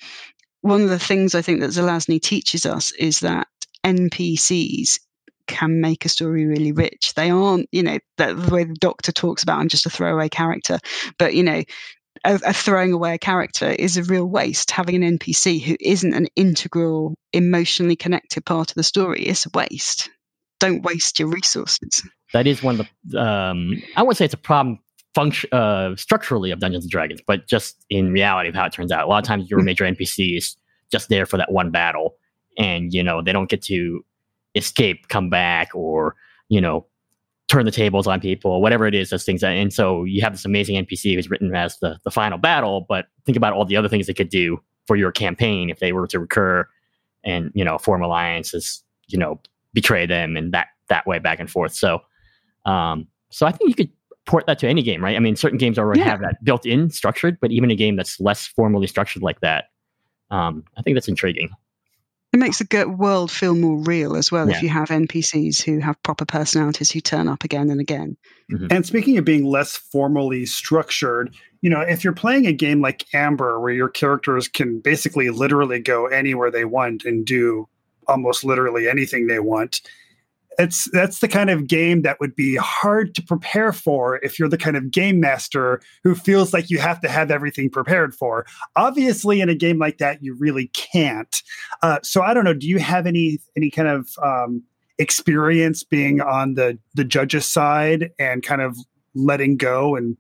[0.63, 3.47] one of the things I think that Zelazny teaches us is that
[3.83, 4.99] NPCs
[5.51, 7.15] can make a story really rich.
[7.15, 10.29] They aren't, you know, the, the way the Doctor talks about, I'm just a throwaway
[10.29, 10.79] character,
[11.19, 11.63] but you know,
[12.25, 14.71] a, a throwing away a character is a real waste.
[14.71, 19.51] Having an NPC who isn't an integral, emotionally connected part of the story is a
[19.55, 20.11] waste.
[20.61, 22.03] Don't waste your resources.
[22.33, 24.79] that is one of the um i wouldn't say it's a problem
[25.15, 28.93] function uh structurally of dungeons and dragons but just in reality of how it turns
[28.93, 30.57] out a lot of times your major npc is
[30.93, 32.15] just there for that one battle
[32.59, 34.05] and you know they don't get to
[34.55, 36.17] escape come back or
[36.49, 36.87] you know
[37.49, 40.45] turn the tables on people whatever it is those things and so you have this
[40.45, 43.89] amazing npc who's written as the, the final battle but think about all the other
[43.89, 46.67] things they could do for your campaign if they were to recur
[47.25, 49.41] and you know form alliances you know
[49.73, 52.01] betray them and that that way back and forth so
[52.67, 53.91] um, so I think you could
[54.27, 55.17] port that to any game, right?
[55.17, 56.11] I mean, certain games already Yeah.
[56.11, 59.67] have that built in structured, but even a game that's less formally structured like that,
[60.31, 61.49] um, I think that's intriguing.
[62.33, 64.57] It makes the world feel more real as well Yeah.
[64.57, 68.17] if you have NPCs who have proper personalities who turn up again and again.
[68.53, 68.67] Mm-hmm.
[68.71, 73.05] And speaking of being less formally structured, you know, if you're playing a game like
[73.13, 77.69] Amber, where your characters can basically literally go anywhere they want and do
[78.07, 79.81] almost literally anything they want,
[80.61, 84.49] it's that's the kind of game that would be hard to prepare for if you're
[84.49, 88.45] the kind of game master who feels like you have to have everything prepared for.
[88.77, 91.43] Obviously, in a game like that, you really can't.
[91.83, 92.55] Uh, so I don't know.
[92.55, 94.63] Do you have any any kind of um,
[94.99, 98.77] experience being on the the judges side and kind of
[99.15, 100.17] letting go and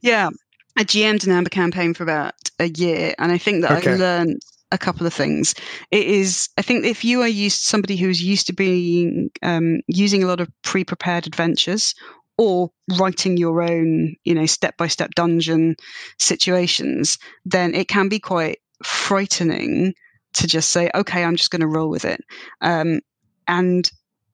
[0.00, 0.30] Yeah,
[0.76, 3.92] I GM'd an Amber campaign for about a year, and I think that Okay.
[3.92, 4.40] I learned
[4.72, 5.54] a couple of things.
[5.90, 10.24] It is, I think, if you are used somebody who's used to being um, using
[10.24, 11.94] a lot of pre-prepared adventures
[12.38, 15.76] or writing your own, you know, step-by-step dungeon
[16.18, 19.94] situations, then it can be quite frightening
[20.32, 22.24] to just say, "Okay, I'm just going to roll with it,"
[22.62, 23.00] um,
[23.46, 23.88] and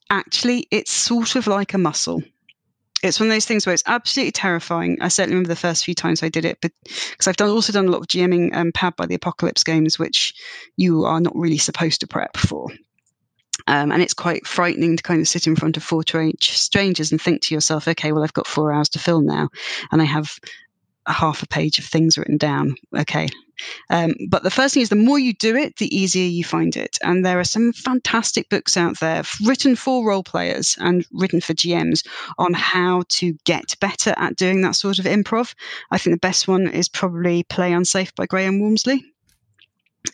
[0.09, 2.22] actually, it's sort of like a muscle
[3.03, 4.99] it's one of those things where it's absolutely terrifying.
[5.01, 7.72] I certainly remember the first few times I did it, but because I've done also
[7.72, 10.34] done a lot of GMing um, Powered by the Apocalypse games, which
[10.76, 12.68] you are not really supposed to prep for.
[13.66, 17.11] Um, and it's quite frightening to kind of sit in front of four tra- strangers
[17.11, 19.49] and think to yourself, okay, well, I've got four hours to film now,
[19.90, 20.38] and I have
[21.12, 22.74] half a page of things written down.
[22.96, 23.28] Okay.
[23.90, 26.76] Um, but the first thing is the more you do it, the easier you find
[26.76, 26.96] it.
[27.02, 31.54] And there are some fantastic books out there written for role players and written for
[31.54, 32.06] GMs
[32.38, 35.54] on how to get better at doing that sort of improv.
[35.90, 39.04] I think the best one is probably Play Unsafe by Graham Walmsley.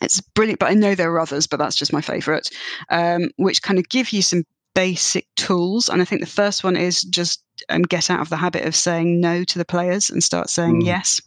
[0.01, 2.49] it's brilliant, but I know there are others, but that's just my favorite,
[2.89, 4.43] um, which kind of give you some
[4.73, 5.87] basic tools.
[5.87, 8.75] And I think the first one is just um, get out of the habit of
[8.75, 10.85] saying no to the players and start saying Mm.
[10.85, 11.21] yes,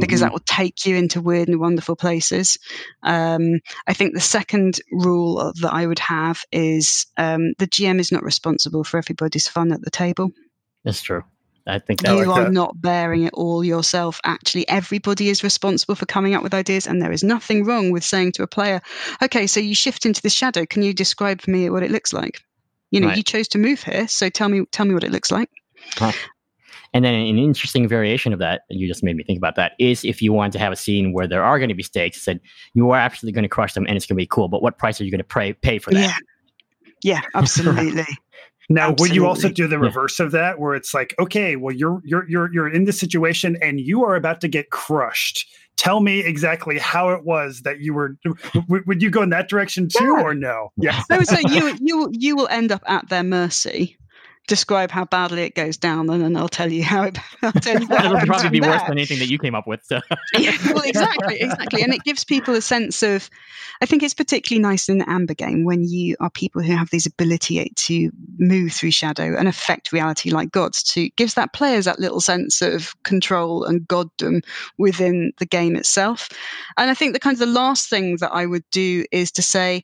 [0.00, 2.58] because that will take you into weird and wonderful places.
[3.02, 8.12] Um, I think the second rule that I would have is um, the GM is
[8.12, 10.30] not responsible for everybody's fun at the table.
[10.84, 11.24] That's true.
[11.68, 12.52] I think you like are that.
[12.52, 14.20] not bearing it all yourself.
[14.24, 18.04] Actually, everybody is responsible for coming up with ideas, and there is nothing wrong with
[18.04, 18.80] saying to a player,
[19.20, 20.64] "Okay, so you shift into the shadow.
[20.64, 22.40] Can you describe for me what it looks like?"
[22.90, 23.16] You know, Right.
[23.16, 25.50] you chose to move here, so tell me, tell me what it looks like.
[26.94, 30.04] And then an interesting variation of that, you just made me think about that, is
[30.04, 32.40] if you want to have a scene where there are going to be stakes, said
[32.74, 34.78] you are actually going to crush them and it's going to be cool, but what
[34.78, 35.98] price are you going to pay, pay for that?
[35.98, 36.14] Yeah,
[37.02, 38.06] yeah, absolutely.
[38.68, 39.84] Now, would you also do the Yeah.
[39.84, 43.56] reverse of that, where it's like, okay, well, you're you're you're you're in this situation
[43.62, 45.46] and you are about to get crushed.
[45.76, 48.16] Tell me exactly how it was that you were.
[48.54, 50.22] w- would you go in that direction too, Yeah.
[50.22, 50.72] or no?
[50.76, 51.02] Yeah.
[51.10, 53.96] I would say you you you will end up at their mercy.
[54.46, 57.18] Describe how badly it goes down, and then I'll tell you how it.
[57.42, 58.88] I'll tell you It'll probably be from worse there.
[58.88, 59.82] than anything that you came up with.
[59.84, 60.00] So.
[60.38, 61.82] yeah, well, exactly, exactly.
[61.82, 63.28] And it gives people a sense of,
[63.80, 66.90] I think it's particularly nice in the Amber game when you are people who have
[66.90, 70.82] this ability to move through shadow and affect reality like gods.
[70.84, 74.42] To gives that players that little sense of control and goddom
[74.78, 76.28] within the game itself.
[76.76, 79.42] And I think the kind of the last thing that I would do is to
[79.42, 79.82] say,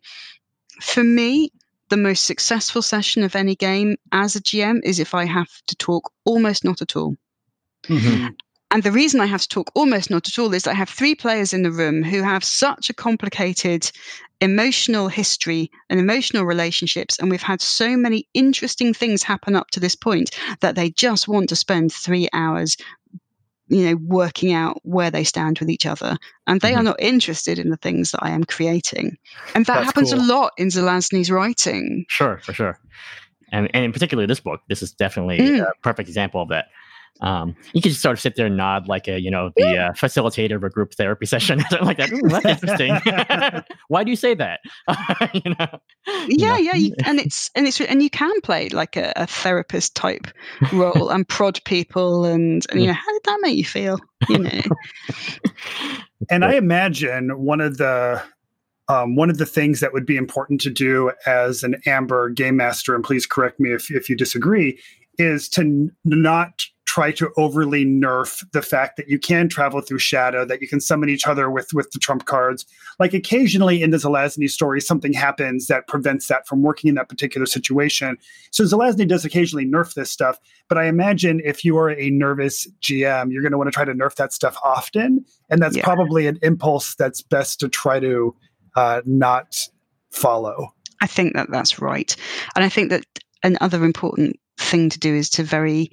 [0.81, 1.51] for me.
[1.93, 5.77] The most successful session of any game as a GM is if I have to
[5.77, 7.17] talk almost not at all.
[7.83, 8.29] Mm-hmm.
[8.71, 11.15] And the reason I have to talk almost not at all is I have three
[11.15, 13.91] players in the room who have such a complicated
[14.41, 17.19] emotional history and emotional relationships.
[17.19, 20.31] And we've had so many interesting things happen up to this point
[20.61, 22.79] that they just want to spend three hours.
[23.69, 27.59] You know, working out where they stand with each other, and they are not interested
[27.59, 29.17] in the things that I am creating,
[29.55, 30.21] and that That's happens cool.
[30.23, 32.05] a lot in Zelazny's writing.
[32.09, 32.79] Sure, for sure.
[33.53, 35.63] And, and in particular, this book, this is definitely Mm.
[35.63, 36.67] a perfect example of that.
[37.21, 39.79] Um, you can just sort of sit there and nod like a, you know, the
[39.79, 42.13] uh, facilitator of a group therapy session something like that.
[42.13, 42.99] Ooh, that's interesting.
[43.89, 44.61] Why do you say that?
[45.33, 45.81] you know?
[46.29, 46.57] yeah know.
[46.57, 50.27] yeah you, and it's and it's and you can play like a, a therapist type
[50.73, 54.39] role and prod people and, and you know how did that make you feel you
[54.39, 54.61] know
[56.31, 58.23] And I imagine one of the
[58.89, 62.57] um, one of the things that would be important to do as an Amber game
[62.57, 64.79] master, and please correct me if, if you disagree,
[65.19, 69.99] is to n- not try to overly nerf the fact that you can travel through
[69.99, 72.67] shadow, that you can summon each other with with the trump cards.
[73.01, 77.09] Like occasionally in the Zelazny story, something happens that prevents that from working in that
[77.09, 78.19] particular situation.
[78.51, 80.37] So Zelazny does occasionally nerf this stuff,
[80.69, 83.87] but I imagine if you are a nervous GM, you're going to want to try
[83.87, 85.85] to nerf that stuff often, and that's Yeah.
[85.85, 88.37] probably an impulse that's best to try to
[88.77, 89.57] uh, not
[90.11, 90.75] follow.
[91.01, 92.15] i think that that's right
[92.55, 93.05] and i think that
[93.43, 95.91] another important thing to do is to very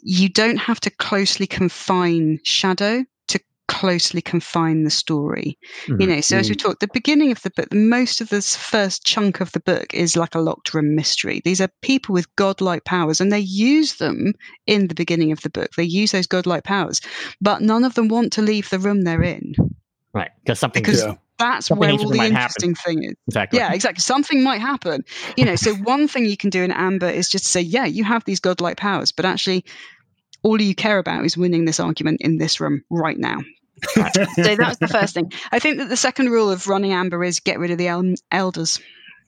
[0.00, 6.08] you don't have to closely confine shadow to closely confine the story you Mhm.
[6.08, 9.40] know so as we talked the beginning of the book most of this first chunk
[9.40, 13.20] of the book is like a locked room mystery these are people with godlike powers
[13.20, 14.32] and they use them
[14.66, 17.00] in the beginning of the book they use those godlike powers
[17.40, 19.54] but none of them want to leave the room they're in
[20.14, 20.30] Right.
[20.42, 21.14] Because something, because Yeah.
[21.38, 22.64] That's Something where all the might happen.
[22.64, 23.58] interesting thing is exactly.
[23.58, 25.02] yeah exactly something might happen
[25.36, 27.84] you know so one thing you can do in amber is just to say yeah
[27.84, 29.64] you have these godlike powers but actually
[30.42, 33.38] all you care about is winning this argument in this room right now
[33.94, 34.02] so
[34.56, 35.30] that's the first thing.
[35.52, 38.14] I think that the second rule of running Amber is get rid of the el-
[38.32, 38.80] elders.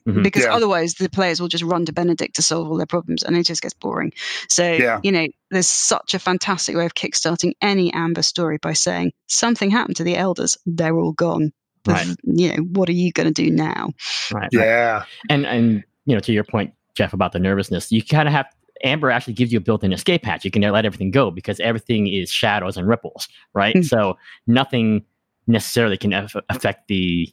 [0.05, 0.23] Mhm.
[0.23, 0.53] Because Yeah.
[0.53, 3.43] otherwise, the players will just run to Benedict to solve all their problems, and it
[3.43, 4.11] just gets boring.
[4.49, 4.99] So, Yeah.
[5.03, 9.69] you know, there's such a fantastic way of kickstarting any Amber story by saying something
[9.71, 11.53] happened to the elders; they're all gone.
[11.87, 12.07] Right.
[12.23, 13.91] You know, what are you going to do now?
[14.31, 14.41] Right.
[14.41, 14.49] right.
[14.53, 15.05] Yeah.
[15.29, 18.47] And and you know, to your point, Jeff, about the nervousness, you kind of have
[18.83, 20.43] Amber actually gives you a built-in escape hatch.
[20.43, 23.75] You can let everything go because everything is shadows and ripples, right?
[23.75, 23.85] Mm.
[23.85, 24.17] So
[24.47, 25.03] nothing
[25.47, 27.31] necessarily can aff- affect the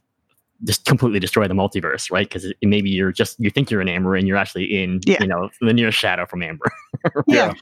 [0.64, 2.28] just completely destroy the multiverse, right?
[2.28, 5.18] Because maybe you're just you think you're in Amber and you're actually in Yeah.
[5.20, 6.66] you know the nearest shadow from Amber.
[7.28, 7.52] Yeah.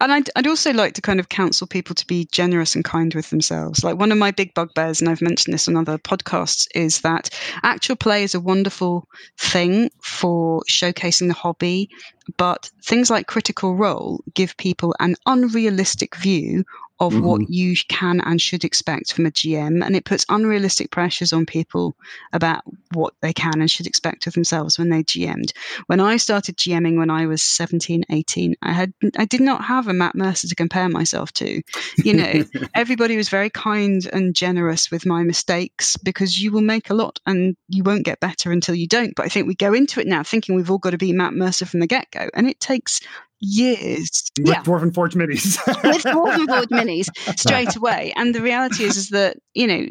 [0.00, 3.12] And I'd, I'd also like to kind of counsel people to be generous and kind
[3.14, 3.84] with themselves.
[3.84, 7.28] Like one of my big bugbears, and I've mentioned this on other podcasts, is that
[7.62, 11.90] actual play is a wonderful thing for showcasing the hobby,
[12.38, 16.64] but things like Critical Role give people an unrealistic view
[17.00, 17.26] of Mm-hmm.
[17.26, 19.84] what you can and should expect from a GM.
[19.84, 21.96] And it puts unrealistic pressures on people
[22.32, 25.52] about what they can and should expect of themselves when they GM'd.
[25.86, 29.88] When I started GMing when I was 17, 18, I had I did not have
[29.88, 31.62] a Matt Mercer to compare myself to.
[31.96, 32.44] You know,
[32.74, 37.18] everybody was very kind and generous with my mistakes because you will make a lot
[37.26, 39.14] and you won't get better until you don't.
[39.14, 41.34] But I think we go into it now thinking we've all got to be Matt
[41.34, 42.28] Mercer from the get go.
[42.34, 43.00] And it takes
[43.40, 44.30] years.
[44.38, 44.62] With yeah.
[44.62, 45.58] Dwarven Forge minis.
[45.84, 47.08] with Dwarven Forge minis
[47.38, 48.12] straight away.
[48.16, 49.86] And the reality is, is that you know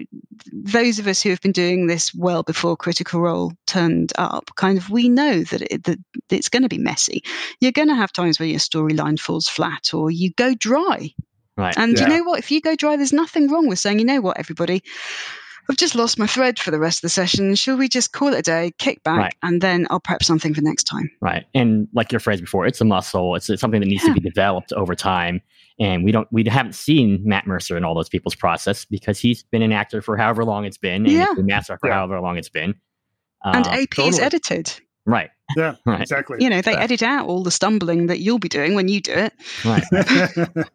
[0.51, 4.77] those of us who have been doing this well before Critical Role turned up, kind
[4.77, 7.23] of we know that, it, that it's going to be messy.
[7.59, 11.11] You're going to have times where your storyline falls flat or you go dry.
[11.57, 11.75] Right.
[11.77, 12.03] And Yeah.
[12.03, 12.39] you know what?
[12.39, 14.83] If you go dry, there's nothing wrong with saying, you know what, everybody.
[15.69, 17.55] I've just lost my thread for the rest of the session.
[17.55, 19.35] Shall we just call it a day, kick back, Right.
[19.43, 21.09] and then I'll prep something for next time?
[21.21, 21.45] Right.
[21.55, 23.35] And like your phrase before, it's a muscle.
[23.35, 25.41] It's, it's something that needs to be developed over time.
[25.79, 29.43] And we don't, we haven't seen Matt Mercer in all those people's process because he's
[29.43, 31.25] been an actor for however long it's been, and Yeah.
[31.27, 31.95] he's been master for Yeah.
[31.95, 32.75] however long it's been.
[33.43, 34.71] and Uh, AP is edited.
[35.05, 36.37] right, yeah, right, exactly.
[36.39, 36.79] You know, they Yeah.
[36.79, 39.33] edit out all the stumbling that you'll be doing when you do it.
[39.65, 39.83] right.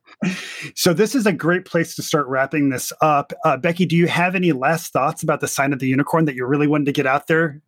[0.74, 3.32] so this is a great place to start wrapping this up.
[3.44, 6.34] Uh, Becky, do you have any last thoughts about the sign of the unicorn that
[6.34, 7.60] you really wanted to get out there?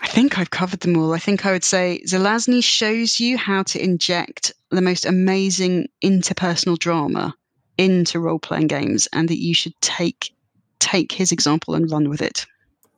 [0.00, 1.14] I think I've covered them all.
[1.14, 6.78] I think I would say Zelazny shows you how to inject the most amazing interpersonal
[6.78, 7.34] drama
[7.76, 10.32] into role playing games and that you should take
[10.78, 12.46] take his example and run with it.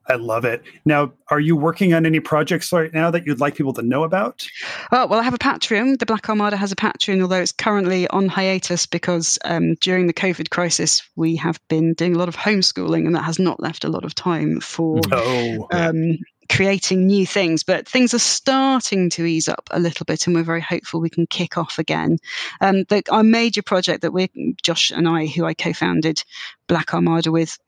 [0.08, 0.62] I love it.
[0.84, 4.02] Now, are you working on any projects right now that you'd like people to know
[4.02, 4.46] about?
[4.90, 5.98] Oh, well, I have a Patreon.
[5.98, 10.12] The Black Armada has a Patreon, although it's currently on hiatus because um, during the
[10.12, 13.84] COVID crisis, we have been doing a lot of homeschooling and that has not left
[13.84, 16.18] a lot of time for Oh, um,
[16.50, 17.62] creating new things.
[17.62, 21.10] But things are starting to ease up a little bit, and we're very hopeful we
[21.10, 22.18] can kick off again.
[22.60, 24.28] Um, the, our major project that we,
[24.62, 26.22] Josh and I, who I co-founded
[26.66, 27.58] Black Armada with,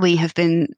[0.00, 0.68] we have been.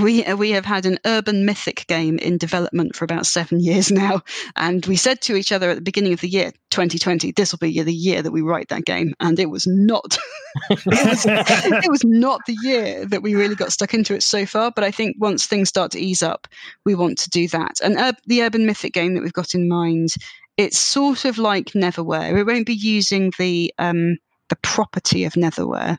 [0.00, 4.22] We we have had an urban mythic game in development for about seven years now,
[4.56, 7.58] and we said to each other at the beginning of the year, 2020, this will
[7.58, 10.18] be the year that we write that game, and it was not.
[10.70, 14.46] it, was, it was not the year that we really got stuck into it so
[14.46, 14.72] far.
[14.74, 16.48] But I think once things start to ease up,
[16.84, 17.80] we want to do that.
[17.82, 20.14] And ur- the urban mythic game that we've got in mind,
[20.56, 22.38] it's sort of like Neverwhere.
[22.38, 24.16] It won't be using the um,
[24.48, 25.98] the property of Neverwhere.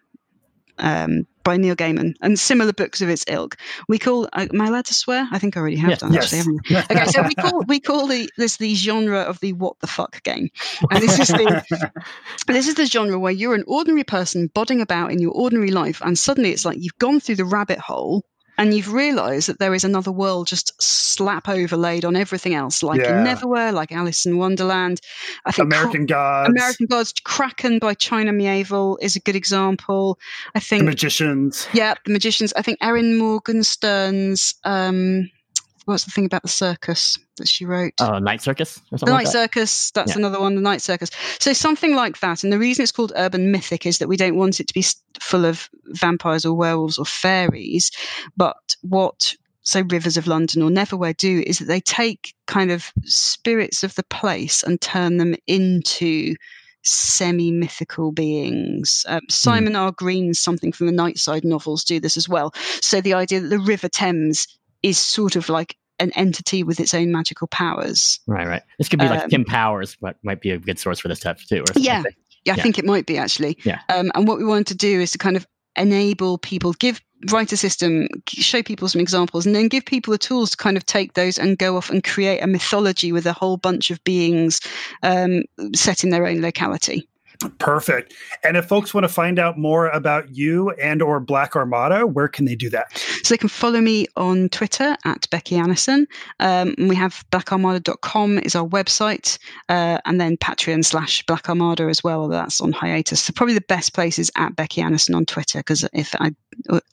[0.77, 3.55] Um, by Neil Gaiman and similar books of its ilk.
[3.87, 4.25] We call.
[4.33, 5.25] Uh, am I allowed to swear?
[5.31, 5.99] I think I already have Yes.
[6.01, 6.13] done.
[6.15, 6.59] Actually, haven't
[6.91, 7.01] I?
[7.01, 10.21] okay, so we call we call the this the genre of the what the fuck
[10.23, 10.49] game,
[10.91, 11.91] and this is the
[12.47, 16.01] this is the genre where you're an ordinary person bodding about in your ordinary life,
[16.03, 18.23] and suddenly it's like you've gone through the rabbit hole.
[18.58, 22.99] And you've realised that there is another world just slap overlaid on everything else, like
[23.01, 23.20] Yeah.
[23.20, 25.01] in Neverwhere, like Alice in Wonderland.
[25.45, 30.18] I think Cra- American Gods, American Gods, Kraken by China Mieville is a good example.
[30.56, 31.68] I the think magicians.
[31.74, 32.53] yeah, the magicians.
[32.56, 35.30] I think Erin Morgenstern's um,
[35.86, 37.93] what's the thing about the circus that she wrote?
[37.99, 39.31] Uh, Night Circus or the something Night like that?
[39.31, 40.17] Circus, that's Yeah.
[40.19, 41.09] another one, the Night Circus.
[41.39, 42.43] So something like that.
[42.43, 44.86] And the reason it's called urban mythic is that we don't want it to be
[45.19, 47.91] full of vampires or werewolves or fairies.
[48.36, 49.33] But what,
[49.63, 53.95] so Rivers of London or Neverwhere do is that they take kind of spirits of
[53.95, 56.36] the place and turn them into
[56.83, 59.05] semi mythical beings.
[59.09, 59.91] Um, Simon R.
[59.91, 62.53] Green's Something from the Nightside novels do this as well.
[62.81, 64.47] So the idea that the River Thames
[64.86, 68.19] is sort of like an entity with its own magical powers.
[68.27, 68.61] Right, right.
[68.77, 71.19] This could be like Um, Tim Powers, but might be a good source for this
[71.19, 71.61] type too.
[71.61, 71.83] Or something.
[71.83, 72.03] Yeah.
[72.45, 72.63] Yeah, I Yeah.
[72.63, 73.57] think it might be actually.
[73.63, 73.79] Yeah.
[73.89, 77.51] Um, and what we wanted to do is to kind of enable people, give write
[77.53, 80.86] a system, show people some examples, and then give people the tools to kind of
[80.86, 84.59] take those and go off and create a mythology with a whole bunch of beings
[85.01, 87.07] um, set in their own locality.
[87.57, 88.13] Perfect.
[88.43, 92.27] And if folks want to find out more about you and or Black Armada, where
[92.27, 92.97] can they do that?
[93.23, 96.05] So they can follow me on Twitter at Becky Annison.
[96.39, 99.38] Um, we have blackarmada.com is our website,
[99.69, 102.27] uh, and then Patreon slash Black Armada as well.
[102.27, 103.23] That's on hiatus.
[103.23, 106.31] So probably the best place is at Becky Annison on Twitter because if I,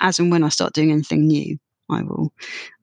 [0.01, 1.59] as and when I start doing anything new,
[1.91, 2.33] I will,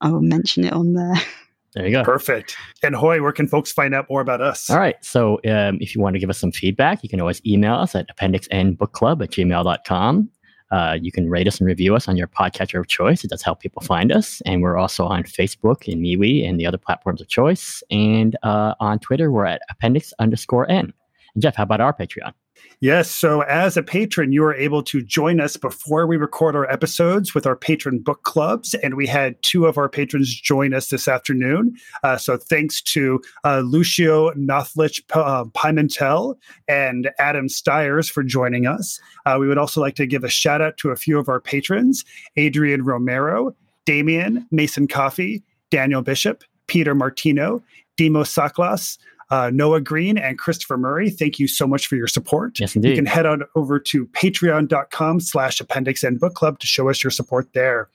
[0.02, 1.16] I will mention it on there.
[1.76, 2.04] There you go.
[2.04, 2.56] Perfect.
[2.82, 4.70] And Hoy, where can folks find out more about us?
[4.70, 4.96] All right.
[5.04, 7.96] So um, if you want to give us some feedback, you can always email us
[7.96, 10.30] at appendixnbookclub at gmail.com.
[10.72, 13.24] Uh, you can rate us and review us on your podcatcher of choice.
[13.24, 14.42] It does help people find us.
[14.46, 17.82] And we're also on Facebook and MeWe and the other platforms of choice.
[17.90, 20.94] And uh, on Twitter, we're at appendix underscore N.
[21.34, 22.34] And Jeff, how about our Patreon?
[22.82, 23.12] Yes.
[23.12, 27.36] So, as a patron, you are able to join us before we record our episodes
[27.36, 28.74] with our patron book clubs.
[28.76, 31.76] And we had two of our patrons join us this afternoon.
[32.04, 36.36] Uh, so, thanks to uh, Lucio Nothlich uh, Pimentel
[36.70, 39.00] and Adam Stiers for joining us.
[39.26, 41.42] Uh, we would also like to give a shout out to a few of our
[41.42, 42.06] patrons
[42.38, 43.54] Adrian Romero,
[43.86, 47.62] Damian, Mason Coffee, Daniel Bishop, Peter Martino,
[47.98, 48.98] Demo Saklas
[49.32, 51.10] uh, Noah Green and Christopher Murray.
[51.10, 52.60] Thank you so much for your support.
[52.60, 52.90] Yes, indeed.
[52.90, 57.04] You can head on over to patreon.com slash appendix N book club to show us
[57.04, 57.90] your support there.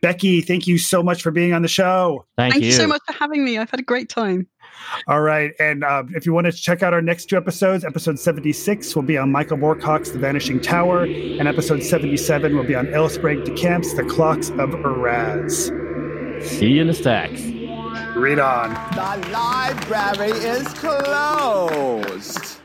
[0.00, 2.24] Becky, thank you so much for being on the show.
[2.36, 2.70] Thank, Thank you.
[2.70, 3.58] you so much for having me.
[3.58, 4.46] I've had a great time.
[5.08, 5.52] All right.
[5.58, 9.02] And um, if you want to check out our next two episodes, episode 76 will
[9.02, 13.08] be on Michael Moorcock's The Vanishing Tower, and episode 77 will be on L.
[13.08, 15.74] Sprague de Camp's The Clocks of Iraz.
[16.44, 17.57] See you in the stacks.
[18.18, 18.70] Read on.
[18.96, 22.57] The library is closed.